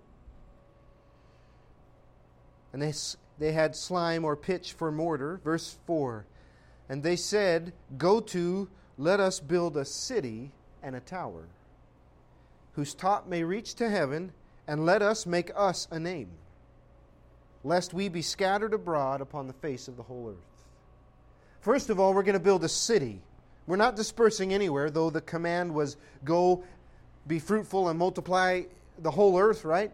And 2.73 2.81
they, 2.81 2.93
they 3.39 3.53
had 3.53 3.75
slime 3.75 4.23
or 4.23 4.35
pitch 4.35 4.73
for 4.73 4.91
mortar. 4.91 5.41
Verse 5.43 5.77
4 5.87 6.25
And 6.89 7.01
they 7.01 7.15
said, 7.15 7.73
Go 7.97 8.19
to, 8.19 8.69
let 8.99 9.19
us 9.19 9.39
build 9.39 9.77
a 9.77 9.85
city 9.85 10.51
and 10.83 10.95
a 10.95 10.99
tower, 10.99 11.47
whose 12.73 12.93
top 12.93 13.27
may 13.27 13.43
reach 13.43 13.73
to 13.75 13.89
heaven, 13.89 14.31
and 14.67 14.85
let 14.85 15.01
us 15.01 15.25
make 15.25 15.49
us 15.55 15.87
a 15.89 15.99
name 15.99 16.29
lest 17.63 17.93
we 17.93 18.09
be 18.09 18.21
scattered 18.21 18.73
abroad 18.73 19.21
upon 19.21 19.47
the 19.47 19.53
face 19.53 19.87
of 19.87 19.97
the 19.97 20.03
whole 20.03 20.29
earth. 20.29 20.65
First 21.61 21.89
of 21.89 21.99
all, 21.99 22.13
we're 22.13 22.23
going 22.23 22.33
to 22.33 22.39
build 22.39 22.63
a 22.63 22.69
city. 22.69 23.21
We're 23.67 23.75
not 23.75 23.95
dispersing 23.95 24.53
anywhere, 24.53 24.89
though 24.89 25.09
the 25.09 25.21
command 25.21 25.73
was 25.73 25.97
go, 26.23 26.63
be 27.27 27.39
fruitful, 27.39 27.89
and 27.89 27.99
multiply 27.99 28.63
the 28.99 29.11
whole 29.11 29.37
earth, 29.37 29.65
right? 29.65 29.91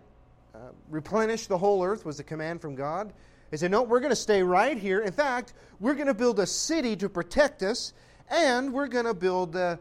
Uh, 0.54 0.60
replenish 0.90 1.48
the 1.48 1.58
whole 1.58 1.84
earth 1.84 2.06
was 2.06 2.18
the 2.18 2.24
command 2.24 2.62
from 2.62 2.76
God. 2.76 3.12
He 3.52 3.58
said, 3.58 3.72
No, 3.72 3.84
we're 3.84 4.00
going 4.00 4.12
to 4.12 4.16
stay 4.16 4.44
right 4.44 4.78
here. 4.78 5.02
In 5.02 5.12
fact, 5.12 5.54
we're 5.80 5.96
going 5.96 6.08
to 6.08 6.14
build 6.14 6.40
a 6.40 6.46
city 6.46 6.96
to 6.98 7.10
protect 7.10 7.64
us, 7.64 7.94
and 8.30 8.72
we're 8.72 8.88
going 8.88 9.06
to 9.06 9.14
build 9.14 9.56
a 9.56 9.80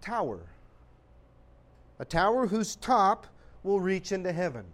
tower. 0.00 0.40
A 1.98 2.04
tower 2.04 2.46
whose 2.46 2.76
top 2.76 3.26
will 3.62 3.80
reach 3.80 4.12
into 4.12 4.32
heaven. 4.32 4.64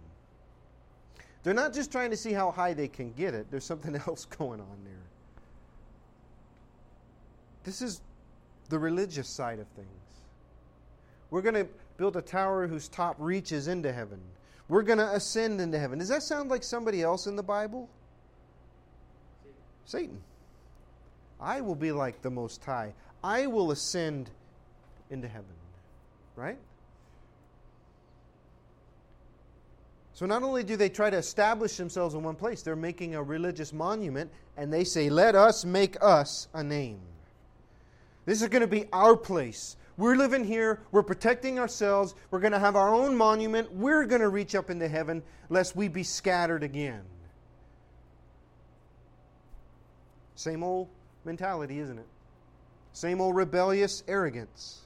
They're 1.45 1.53
not 1.53 1.73
just 1.73 1.91
trying 1.91 2.09
to 2.09 2.17
see 2.17 2.33
how 2.33 2.49
high 2.49 2.73
they 2.73 2.87
can 2.87 3.13
get 3.13 3.35
it, 3.35 3.51
there's 3.51 3.63
something 3.63 3.95
else 4.07 4.25
going 4.25 4.59
on 4.59 4.77
there. 4.83 4.93
This 7.63 7.83
is 7.83 8.01
the 8.69 8.79
religious 8.79 9.29
side 9.29 9.59
of 9.59 9.67
things. 9.75 9.87
We're 11.29 11.43
going 11.43 11.53
to 11.53 11.67
build 11.97 12.17
a 12.17 12.21
tower 12.23 12.65
whose 12.65 12.87
top 12.87 13.15
reaches 13.19 13.67
into 13.67 13.93
heaven. 13.93 14.19
We're 14.69 14.81
going 14.81 14.97
to 14.97 15.11
ascend 15.11 15.61
into 15.61 15.77
heaven. 15.77 15.99
Does 15.99 16.09
that 16.09 16.23
sound 16.23 16.49
like 16.49 16.63
somebody 16.63 17.03
else 17.03 17.27
in 17.27 17.35
the 17.35 17.43
Bible? 17.43 17.89
Satan. 19.85 20.19
I 21.39 21.61
will 21.61 21.75
be 21.75 21.91
like 21.91 22.23
the 22.23 22.31
Most 22.31 22.65
High. 22.65 22.93
I 23.23 23.45
will 23.45 23.69
ascend 23.69 24.31
into 25.11 25.27
heaven. 25.27 25.45
Right? 26.35 26.57
So 30.15 30.25
not 30.25 30.43
only 30.43 30.63
do 30.63 30.77
they 30.77 30.87
try 30.87 31.09
to 31.09 31.17
establish 31.17 31.75
themselves 31.75 32.15
in 32.15 32.23
one 32.23 32.35
place, 32.35 32.61
they're 32.61 32.77
making 32.77 33.15
a 33.15 33.21
religious 33.21 33.73
monument 33.73 34.31
and 34.55 34.71
they 34.71 34.85
say, 34.85 35.09
Let 35.09 35.35
us 35.35 35.65
make 35.65 35.97
us 36.01 36.47
a 36.53 36.63
name. 36.63 37.01
This 38.25 38.41
is 38.41 38.47
going 38.47 38.61
to 38.61 38.67
be 38.67 38.85
our 38.93 39.17
place. 39.17 39.75
We're 39.97 40.15
living 40.15 40.45
here. 40.45 40.79
We're 40.91 41.03
protecting 41.03 41.59
ourselves. 41.59 42.15
We're 42.31 42.39
going 42.39 42.53
to 42.53 42.59
have 42.59 42.77
our 42.77 42.93
own 42.95 43.15
monument. 43.15 43.73
We're 43.73 44.05
going 44.05 44.21
to 44.21 44.29
reach 44.29 44.55
up 44.55 44.69
into 44.69 44.87
heaven 44.87 45.21
lest 45.49 45.75
we 45.75 45.89
be 45.89 46.03
scattered 46.03 46.63
again. 46.63 47.01
Same 50.35 50.63
old 50.63 50.87
mentality, 51.25 51.79
isn't 51.79 51.99
it? 51.99 52.07
Same 52.93 53.19
old 53.19 53.35
rebellious 53.35 54.01
arrogance. 54.07 54.84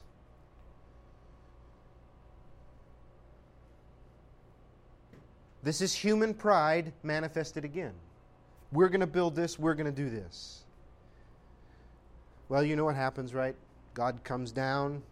This 5.62 5.80
is 5.80 5.92
human 5.92 6.34
pride 6.34 6.92
manifested 7.02 7.64
again. 7.64 7.92
We're 8.72 8.88
going 8.88 9.00
to 9.00 9.06
build 9.06 9.34
this, 9.34 9.58
we're 9.58 9.74
going 9.74 9.92
to 9.92 10.02
do 10.02 10.08
this. 10.08 10.64
Well, 12.48 12.64
you 12.64 12.76
know 12.76 12.84
what 12.84 12.96
happens, 12.96 13.34
right? 13.34 13.54
God 13.94 14.22
comes 14.24 14.52
down. 14.52 14.94
In 14.94 15.02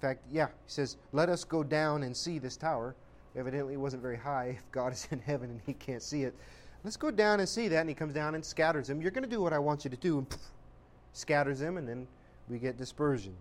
fact, 0.00 0.22
yeah, 0.30 0.46
he 0.46 0.52
says, 0.66 0.96
Let 1.12 1.28
us 1.28 1.44
go 1.44 1.62
down 1.62 2.02
and 2.02 2.16
see 2.16 2.38
this 2.38 2.56
tower. 2.56 2.94
Evidently, 3.36 3.74
it 3.74 3.78
wasn't 3.78 4.02
very 4.02 4.16
high 4.16 4.56
if 4.58 4.70
God 4.72 4.92
is 4.92 5.08
in 5.10 5.20
heaven 5.20 5.50
and 5.50 5.60
he 5.66 5.72
can't 5.72 6.02
see 6.02 6.22
it. 6.22 6.34
Let's 6.84 6.96
go 6.96 7.10
down 7.10 7.40
and 7.40 7.48
see 7.48 7.68
that. 7.68 7.80
And 7.80 7.88
he 7.88 7.94
comes 7.94 8.12
down 8.14 8.34
and 8.34 8.44
scatters 8.44 8.88
them. 8.88 9.00
You're 9.00 9.10
going 9.10 9.24
to 9.24 9.30
do 9.30 9.40
what 9.40 9.52
I 9.52 9.58
want 9.58 9.84
you 9.84 9.90
to 9.90 9.96
do. 9.96 10.18
And 10.18 10.28
poof, 10.28 10.40
scatters 11.14 11.60
them, 11.60 11.78
and 11.78 11.88
then 11.88 12.06
we 12.48 12.58
get 12.58 12.76
dispersion. 12.76 13.34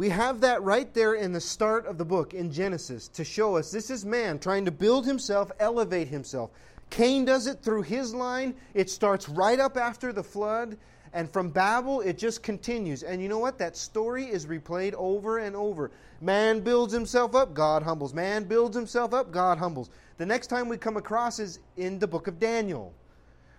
We 0.00 0.08
have 0.08 0.40
that 0.40 0.62
right 0.62 0.94
there 0.94 1.12
in 1.12 1.34
the 1.34 1.42
start 1.42 1.84
of 1.84 1.98
the 1.98 2.06
book 2.06 2.32
in 2.32 2.50
Genesis 2.50 3.06
to 3.08 3.22
show 3.22 3.58
us 3.58 3.70
this 3.70 3.90
is 3.90 4.02
man 4.02 4.38
trying 4.38 4.64
to 4.64 4.70
build 4.70 5.04
himself, 5.04 5.52
elevate 5.60 6.08
himself. 6.08 6.52
Cain 6.88 7.26
does 7.26 7.46
it 7.46 7.62
through 7.62 7.82
his 7.82 8.14
line. 8.14 8.54
It 8.72 8.88
starts 8.88 9.28
right 9.28 9.60
up 9.60 9.76
after 9.76 10.10
the 10.10 10.22
flood. 10.22 10.78
And 11.12 11.30
from 11.30 11.50
Babel, 11.50 12.00
it 12.00 12.16
just 12.16 12.42
continues. 12.42 13.02
And 13.02 13.20
you 13.20 13.28
know 13.28 13.40
what? 13.40 13.58
That 13.58 13.76
story 13.76 14.24
is 14.24 14.46
replayed 14.46 14.94
over 14.94 15.36
and 15.36 15.54
over. 15.54 15.90
Man 16.22 16.60
builds 16.60 16.94
himself 16.94 17.34
up, 17.34 17.52
God 17.52 17.82
humbles. 17.82 18.14
Man 18.14 18.44
builds 18.44 18.74
himself 18.74 19.12
up, 19.12 19.30
God 19.30 19.58
humbles. 19.58 19.90
The 20.16 20.24
next 20.24 20.46
time 20.46 20.66
we 20.70 20.78
come 20.78 20.96
across 20.96 21.38
is 21.38 21.58
in 21.76 21.98
the 21.98 22.08
book 22.08 22.26
of 22.26 22.38
Daniel. 22.38 22.94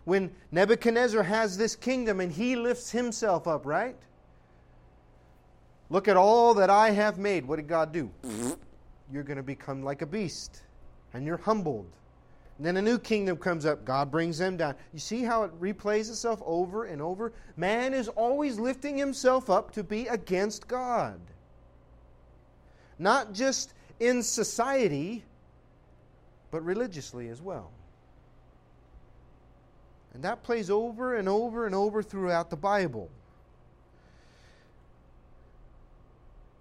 When 0.06 0.32
Nebuchadnezzar 0.52 1.22
has 1.22 1.56
this 1.56 1.76
kingdom 1.76 2.20
and 2.20 2.32
he 2.32 2.56
lifts 2.56 2.90
himself 2.90 3.48
up, 3.48 3.64
right? 3.64 3.96
Look 5.92 6.08
at 6.08 6.16
all 6.16 6.54
that 6.54 6.70
I 6.70 6.92
have 6.92 7.18
made. 7.18 7.46
What 7.46 7.58
did 7.58 7.68
God 7.68 7.92
do? 7.92 8.10
You're 9.12 9.24
going 9.24 9.36
to 9.36 9.44
become 9.44 9.84
like 9.84 10.02
a 10.02 10.06
beast, 10.06 10.62
and 11.14 11.26
you're 11.26 11.36
humbled. 11.36 11.92
And 12.58 12.66
then 12.66 12.78
a 12.78 12.82
new 12.82 12.98
kingdom 12.98 13.36
comes 13.36 13.66
up. 13.66 13.84
God 13.84 14.10
brings 14.10 14.38
them 14.38 14.56
down. 14.56 14.76
You 14.94 15.00
see 15.00 15.24
how 15.24 15.44
it 15.44 15.60
replays 15.60 16.10
itself 16.10 16.42
over 16.46 16.86
and 16.86 17.02
over? 17.02 17.34
Man 17.58 17.94
is 17.94 18.08
always 18.08 18.58
lifting 18.58 18.98
himself 18.98 19.50
up 19.50 19.72
to 19.72 19.84
be 19.84 20.08
against 20.08 20.66
God. 20.66 21.20
Not 22.98 23.34
just 23.34 23.74
in 24.00 24.24
society, 24.24 25.24
but 26.52 26.64
religiously 26.64 27.28
as 27.28 27.42
well. 27.42 27.70
And 30.14 30.24
that 30.24 30.42
plays 30.44 30.70
over 30.70 31.16
and 31.16 31.28
over 31.28 31.66
and 31.66 31.76
over 31.76 32.02
throughout 32.02 32.50
the 32.50 32.56
Bible. 32.56 33.10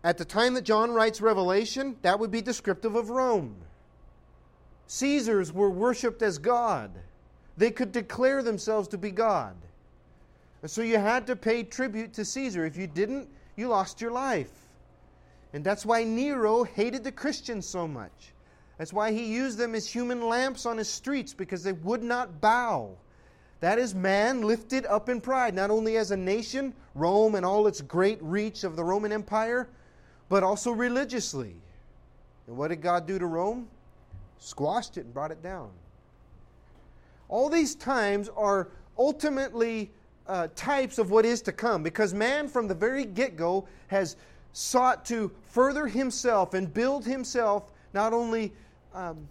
At 0.03 0.17
the 0.17 0.25
time 0.25 0.55
that 0.55 0.63
John 0.65 0.93
writes 0.93 1.21
Revelation, 1.21 1.97
that 2.03 2.19
would 2.19 2.31
be 2.31 2.41
descriptive 2.41 2.95
of 2.95 3.11
Rome. 3.11 3.57
Caesars 4.87 5.53
were 5.53 5.71
worshiped 5.71 6.23
as 6.23 6.39
God. 6.39 6.91
they 7.57 7.71
could 7.71 7.93
declare 7.93 8.43
themselves 8.43 8.89
to 8.89 8.97
be 8.97 9.11
God. 9.11 9.55
And 10.63 10.71
so 10.71 10.81
you 10.81 10.99
had 10.99 11.27
to 11.27 11.37
pay 11.37 11.63
tribute 11.63 12.15
to 12.15 12.25
Caesar. 12.25 12.65
If 12.65 12.77
you 12.77 12.87
didn't, 12.87 13.29
you 13.55 13.69
lost 13.69 14.01
your 14.01 14.11
life. 14.11 14.51
And 15.53 15.63
that's 15.63 15.85
why 15.85 16.05
Nero 16.05 16.65
hated 16.65 17.05
the 17.05 17.13
Christians 17.13 17.67
so 17.67 17.87
much. 17.87 18.33
That's 18.79 18.93
why 18.95 19.13
he 19.13 19.27
used 19.27 19.59
them 19.59 19.75
as 19.75 19.87
human 19.87 20.23
lamps 20.23 20.65
on 20.65 20.79
his 20.79 20.89
streets 20.89 21.35
because 21.35 21.63
they 21.63 21.73
would 21.73 22.03
not 22.03 22.41
bow. 22.41 22.97
That 23.61 23.79
is 23.79 23.95
man 23.95 24.41
lifted 24.41 24.87
up 24.87 25.11
in 25.11 25.21
pride, 25.21 25.55
not 25.55 25.71
only 25.71 25.99
as 25.99 26.13
a 26.13 26.17
nation, 26.17 26.73
Rome 26.95 27.35
and 27.35 27.45
all 27.45 27.67
its 27.67 27.83
great 27.83 28.23
reach 28.23 28.65
of 28.65 28.77
the 28.77 28.85
Roman 28.85 29.13
Empire, 29.13 29.69
but 30.31 30.43
also 30.43 30.71
religiously. 30.71 31.55
And 32.47 32.57
what 32.57 32.69
did 32.69 32.81
God 32.81 33.07
do 33.07 33.19
to 33.19 33.27
Rome? 33.27 33.69
Squashed 34.39 34.97
it 34.97 35.05
and 35.05 35.13
brought 35.13 35.33
it 35.33 35.43
down. 35.43 35.69
All 37.29 37.51
these 37.51 37.75
times 37.75 38.31
are 38.31 38.69
ultimately 38.97 39.91
uh, 40.27 40.49
types 40.55 40.99
of 40.99 41.11
what 41.11 41.27
is 41.27 41.43
to 41.43 41.53
come 41.53 41.83
because 41.83 42.15
man, 42.15 42.49
from 42.49 42.69
the 42.69 42.75
very 42.75 43.05
get 43.05 43.37
go, 43.37 43.67
has 43.89 44.17
sought 44.53 45.05
to 45.07 45.31
further 45.49 45.87
himself 45.87 46.55
and 46.55 46.73
build 46.73 47.05
himself 47.05 47.71
not 47.93 48.13
only 48.13 48.53
um, 48.95 49.29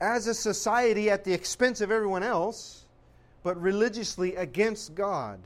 as 0.00 0.26
a 0.26 0.34
society 0.34 1.10
at 1.10 1.24
the 1.24 1.32
expense 1.32 1.80
of 1.80 1.90
everyone 1.90 2.22
else, 2.22 2.84
but 3.42 3.60
religiously 3.60 4.34
against 4.36 4.94
God. 4.94 5.38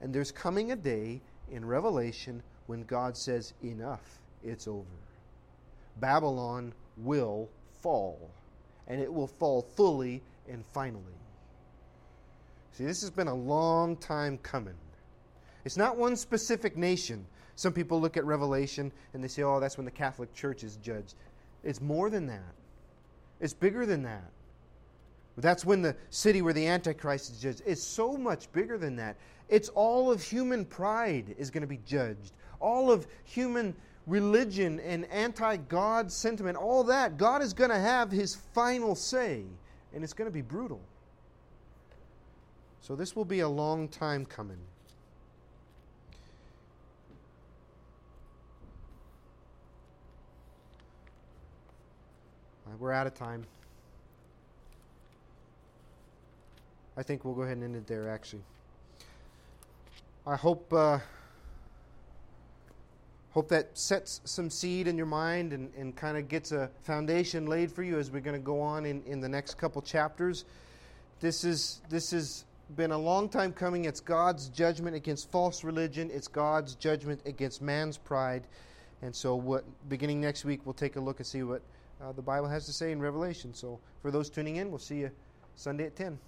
And 0.00 0.14
there's 0.14 0.32
coming 0.32 0.72
a 0.72 0.76
day 0.76 1.20
in 1.50 1.64
Revelation 1.64 2.42
when 2.66 2.84
God 2.84 3.16
says, 3.16 3.52
Enough, 3.62 4.18
it's 4.44 4.68
over. 4.68 4.84
Babylon 6.00 6.72
will 6.96 7.48
fall, 7.80 8.30
and 8.88 9.00
it 9.00 9.12
will 9.12 9.26
fall 9.26 9.62
fully 9.62 10.22
and 10.48 10.64
finally. 10.72 11.02
See, 12.72 12.84
this 12.84 13.00
has 13.00 13.10
been 13.10 13.28
a 13.28 13.34
long 13.34 13.96
time 13.96 14.38
coming. 14.38 14.74
It's 15.64 15.76
not 15.76 15.96
one 15.96 16.14
specific 16.14 16.76
nation. 16.76 17.26
Some 17.56 17.72
people 17.72 18.00
look 18.00 18.18
at 18.18 18.24
Revelation 18.26 18.92
and 19.14 19.24
they 19.24 19.28
say, 19.28 19.42
oh, 19.42 19.60
that's 19.60 19.78
when 19.78 19.86
the 19.86 19.90
Catholic 19.90 20.32
Church 20.34 20.62
is 20.62 20.76
judged. 20.76 21.14
It's 21.64 21.80
more 21.80 22.10
than 22.10 22.26
that, 22.26 22.54
it's 23.40 23.54
bigger 23.54 23.86
than 23.86 24.02
that. 24.02 24.30
That's 25.38 25.64
when 25.64 25.82
the 25.82 25.94
city 26.10 26.40
where 26.40 26.54
the 26.54 26.66
Antichrist 26.66 27.30
is 27.30 27.38
judged. 27.38 27.62
It's 27.66 27.82
so 27.82 28.16
much 28.16 28.50
bigger 28.52 28.78
than 28.78 28.96
that. 28.96 29.16
It's 29.48 29.68
all 29.70 30.10
of 30.10 30.22
human 30.22 30.64
pride 30.64 31.34
is 31.38 31.50
going 31.50 31.60
to 31.60 31.66
be 31.66 31.80
judged. 31.86 32.32
All 32.58 32.90
of 32.90 33.06
human 33.24 33.74
religion 34.06 34.80
and 34.80 35.04
anti 35.06 35.56
God 35.56 36.10
sentiment, 36.10 36.56
all 36.56 36.84
that. 36.84 37.18
God 37.18 37.42
is 37.42 37.52
going 37.52 37.70
to 37.70 37.78
have 37.78 38.10
his 38.10 38.34
final 38.34 38.94
say, 38.94 39.44
and 39.94 40.02
it's 40.02 40.14
going 40.14 40.28
to 40.28 40.34
be 40.34 40.42
brutal. 40.42 40.80
So 42.80 42.96
this 42.96 43.14
will 43.14 43.24
be 43.24 43.40
a 43.40 43.48
long 43.48 43.88
time 43.88 44.24
coming. 44.24 44.58
We're 52.78 52.92
out 52.92 53.06
of 53.06 53.14
time. 53.14 53.44
I 56.96 57.02
think 57.02 57.24
we'll 57.24 57.34
go 57.34 57.42
ahead 57.42 57.56
and 57.56 57.64
end 57.64 57.76
it 57.76 57.86
there, 57.86 58.08
actually. 58.08 58.42
I 60.26 60.36
hope. 60.36 60.72
Uh, 60.72 60.98
hope 63.36 63.48
that 63.48 63.76
sets 63.76 64.22
some 64.24 64.48
seed 64.48 64.88
in 64.88 64.96
your 64.96 65.04
mind 65.04 65.52
and, 65.52 65.70
and 65.76 65.94
kind 65.94 66.16
of 66.16 66.26
gets 66.26 66.52
a 66.52 66.70
foundation 66.84 67.44
laid 67.44 67.70
for 67.70 67.82
you 67.82 67.98
as 67.98 68.10
we're 68.10 68.18
going 68.18 68.34
to 68.34 68.42
go 68.42 68.62
on 68.62 68.86
in, 68.86 69.02
in 69.04 69.20
the 69.20 69.28
next 69.28 69.58
couple 69.58 69.82
chapters. 69.82 70.46
This 71.20 71.44
is 71.44 71.82
this 71.90 72.12
has 72.12 72.46
been 72.76 72.92
a 72.92 72.98
long 72.98 73.28
time 73.28 73.52
coming. 73.52 73.84
It's 73.84 74.00
God's 74.00 74.48
judgment 74.48 74.96
against 74.96 75.30
false 75.30 75.64
religion. 75.64 76.10
It's 76.10 76.28
God's 76.28 76.76
judgment 76.76 77.20
against 77.26 77.60
man's 77.60 77.98
pride. 77.98 78.46
And 79.02 79.14
so, 79.14 79.34
what 79.36 79.64
beginning 79.90 80.18
next 80.18 80.46
week, 80.46 80.62
we'll 80.64 80.72
take 80.72 80.96
a 80.96 81.00
look 81.00 81.18
and 81.18 81.26
see 81.26 81.42
what 81.42 81.60
uh, 82.02 82.12
the 82.12 82.22
Bible 82.22 82.48
has 82.48 82.64
to 82.64 82.72
say 82.72 82.90
in 82.90 83.02
Revelation. 83.02 83.52
So, 83.52 83.78
for 84.00 84.10
those 84.10 84.30
tuning 84.30 84.56
in, 84.56 84.70
we'll 84.70 84.78
see 84.78 85.00
you 85.00 85.10
Sunday 85.56 85.84
at 85.84 85.94
10. 85.94 86.18